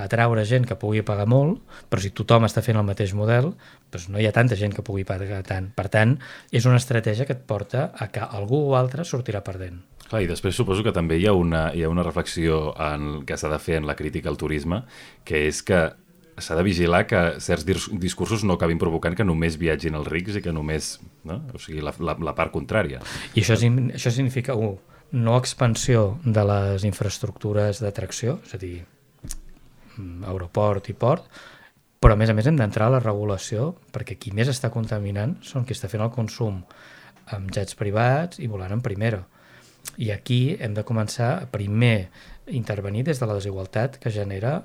atraure 0.00 0.44
gent 0.48 0.66
que 0.68 0.78
pugui 0.80 1.02
pagar 1.06 1.26
molt, 1.28 1.60
però 1.90 2.02
si 2.02 2.12
tothom 2.16 2.46
està 2.48 2.62
fent 2.64 2.78
el 2.80 2.86
mateix 2.86 3.12
model, 3.16 3.52
doncs 3.92 4.08
no 4.08 4.20
hi 4.20 4.26
ha 4.28 4.34
tanta 4.34 4.56
gent 4.56 4.74
que 4.76 4.84
pugui 4.86 5.04
pagar 5.08 5.42
tant. 5.46 5.70
Per 5.76 5.88
tant, 5.92 6.16
és 6.50 6.68
una 6.68 6.80
estratègia 6.80 7.26
que 7.28 7.36
et 7.36 7.46
porta 7.46 7.90
a 7.92 8.08
que 8.12 8.24
algú 8.24 8.62
o 8.70 8.76
altre 8.78 9.04
sortirà 9.04 9.42
perdent. 9.44 9.82
Clar, 10.08 10.22
i 10.24 10.28
després 10.28 10.56
suposo 10.56 10.84
que 10.84 10.92
també 10.92 11.18
hi 11.20 11.26
ha 11.28 11.32
una, 11.36 11.70
hi 11.72 11.84
ha 11.84 11.90
una 11.92 12.04
reflexió 12.04 12.72
en, 12.76 13.24
que 13.28 13.36
s'ha 13.36 13.52
de 13.52 13.60
fer 13.62 13.80
en 13.80 13.88
la 13.88 13.96
crítica 13.96 14.28
al 14.32 14.40
turisme, 14.40 14.82
que 15.24 15.46
és 15.48 15.62
que 15.64 15.90
s'ha 16.40 16.56
de 16.56 16.64
vigilar 16.64 17.04
que 17.06 17.20
certs 17.44 17.66
discursos 18.00 18.44
no 18.44 18.56
acabin 18.56 18.80
provocant 18.80 19.16
que 19.16 19.24
només 19.24 19.58
viatgin 19.60 19.96
els 19.98 20.08
rics 20.08 20.38
i 20.40 20.44
que 20.44 20.52
només... 20.52 20.94
No? 21.28 21.42
O 21.52 21.60
sigui, 21.60 21.84
la, 21.84 21.92
la, 22.00 22.16
la 22.16 22.34
part 22.36 22.52
contrària. 22.54 23.02
I 23.36 23.44
això, 23.44 23.58
això 23.60 24.12
significa, 24.12 24.56
un, 24.56 24.78
no 25.12 25.36
expansió 25.36 26.18
de 26.24 26.44
les 26.48 26.86
infraestructures 26.88 27.82
d'atracció, 27.84 28.38
és 28.46 28.56
a 28.56 28.60
dir, 28.60 28.76
aeroport 29.98 30.88
i 30.88 30.94
port, 30.94 31.26
però 32.02 32.16
a 32.16 32.18
més 32.18 32.30
a 32.32 32.34
més 32.34 32.48
hem 32.50 32.58
d'entrar 32.58 32.88
a 32.88 32.96
la 32.96 33.02
regulació 33.02 33.72
perquè 33.94 34.16
qui 34.18 34.32
més 34.34 34.50
està 34.50 34.72
contaminant 34.74 35.36
són 35.46 35.66
qui 35.66 35.76
està 35.76 35.90
fent 35.90 36.02
el 36.02 36.10
consum 36.14 36.62
amb 37.32 37.52
jets 37.54 37.78
privats 37.78 38.40
i 38.42 38.50
volant 38.50 38.74
en 38.74 38.82
primera. 38.82 39.22
I 40.02 40.10
aquí 40.14 40.56
hem 40.58 40.74
de 40.74 40.86
començar 40.86 41.30
a 41.36 41.46
primer 41.50 42.08
intervenir 42.50 43.04
des 43.06 43.20
de 43.22 43.28
la 43.28 43.38
desigualtat 43.38 44.00
que 44.02 44.10
genera 44.10 44.60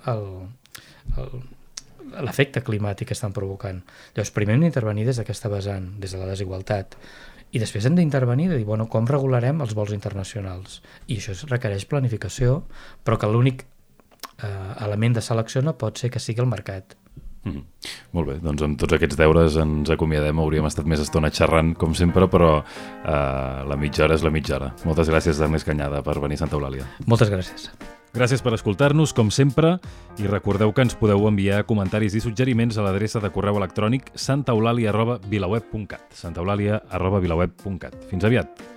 l'efecte 2.18 2.64
climàtic 2.66 3.12
que 3.12 3.18
estan 3.18 3.34
provocant. 3.34 3.84
Llavors, 4.16 4.34
primer 4.34 4.58
hem 4.58 4.66
d'intervenir 4.66 5.06
des 5.06 5.22
d'aquesta 5.22 5.52
vessant, 5.54 5.92
des 6.02 6.14
de 6.14 6.22
la 6.22 6.30
desigualtat 6.34 6.98
i 7.56 7.62
després 7.62 7.86
hem 7.88 7.96
d'intervenir 7.96 8.50
de 8.52 8.58
dir, 8.60 8.66
bueno, 8.68 8.90
com 8.92 9.08
regularem 9.08 9.62
els 9.64 9.74
vols 9.78 9.94
internacionals? 9.96 10.82
I 11.08 11.22
això 11.22 11.36
requereix 11.48 11.86
planificació, 11.88 12.64
però 13.08 13.16
que 13.20 13.30
l'únic 13.32 13.64
eh, 14.44 14.86
element 14.86 15.18
de 15.18 15.22
selecció 15.22 15.62
no 15.62 15.78
pot 15.78 15.98
ser 15.98 16.12
que 16.14 16.20
sigui 16.20 16.42
el 16.42 16.48
mercat. 16.48 16.98
Mm 17.44 17.52
-hmm. 17.52 17.64
Molt 18.12 18.28
bé, 18.28 18.40
doncs 18.42 18.62
amb 18.62 18.78
tots 18.80 18.94
aquests 18.94 19.18
deures 19.18 19.56
ens 19.56 19.90
acomiadem, 19.90 20.40
hauríem 20.40 20.66
estat 20.66 20.86
més 20.86 21.00
estona 21.00 21.30
xerrant, 21.30 21.76
com 21.76 21.94
sempre, 21.94 22.28
però 22.28 22.64
eh, 23.06 23.68
la 23.68 23.76
mitja 23.76 24.04
hora 24.04 24.16
és 24.16 24.24
la 24.24 24.30
mitja 24.30 24.56
hora. 24.56 24.74
Moltes 24.86 25.10
gràcies, 25.10 25.42
Ernest 25.42 25.66
Canyada, 25.66 26.02
per 26.02 26.20
venir 26.20 26.36
a 26.36 26.38
Santa 26.38 26.56
Eulàlia. 26.58 26.86
Moltes 27.06 27.30
gràcies. 27.30 27.72
Gràcies 28.14 28.42
per 28.42 28.54
escoltar-nos, 28.54 29.14
com 29.14 29.30
sempre, 29.30 29.80
i 30.18 30.28
recordeu 30.28 30.72
que 30.74 30.82
ens 30.82 30.96
podeu 30.96 31.28
enviar 31.28 31.66
comentaris 31.66 32.16
i 32.16 32.20
suggeriments 32.24 32.78
a 32.78 32.82
l'adreça 32.82 33.20
de 33.20 33.30
correu 33.30 33.58
electrònic 33.58 34.12
santaeulàlia.vilaweb.cat 34.16 36.02
santaeulàlia.vilaweb.cat 36.14 37.94
Fins 38.10 38.24
aviat! 38.24 38.77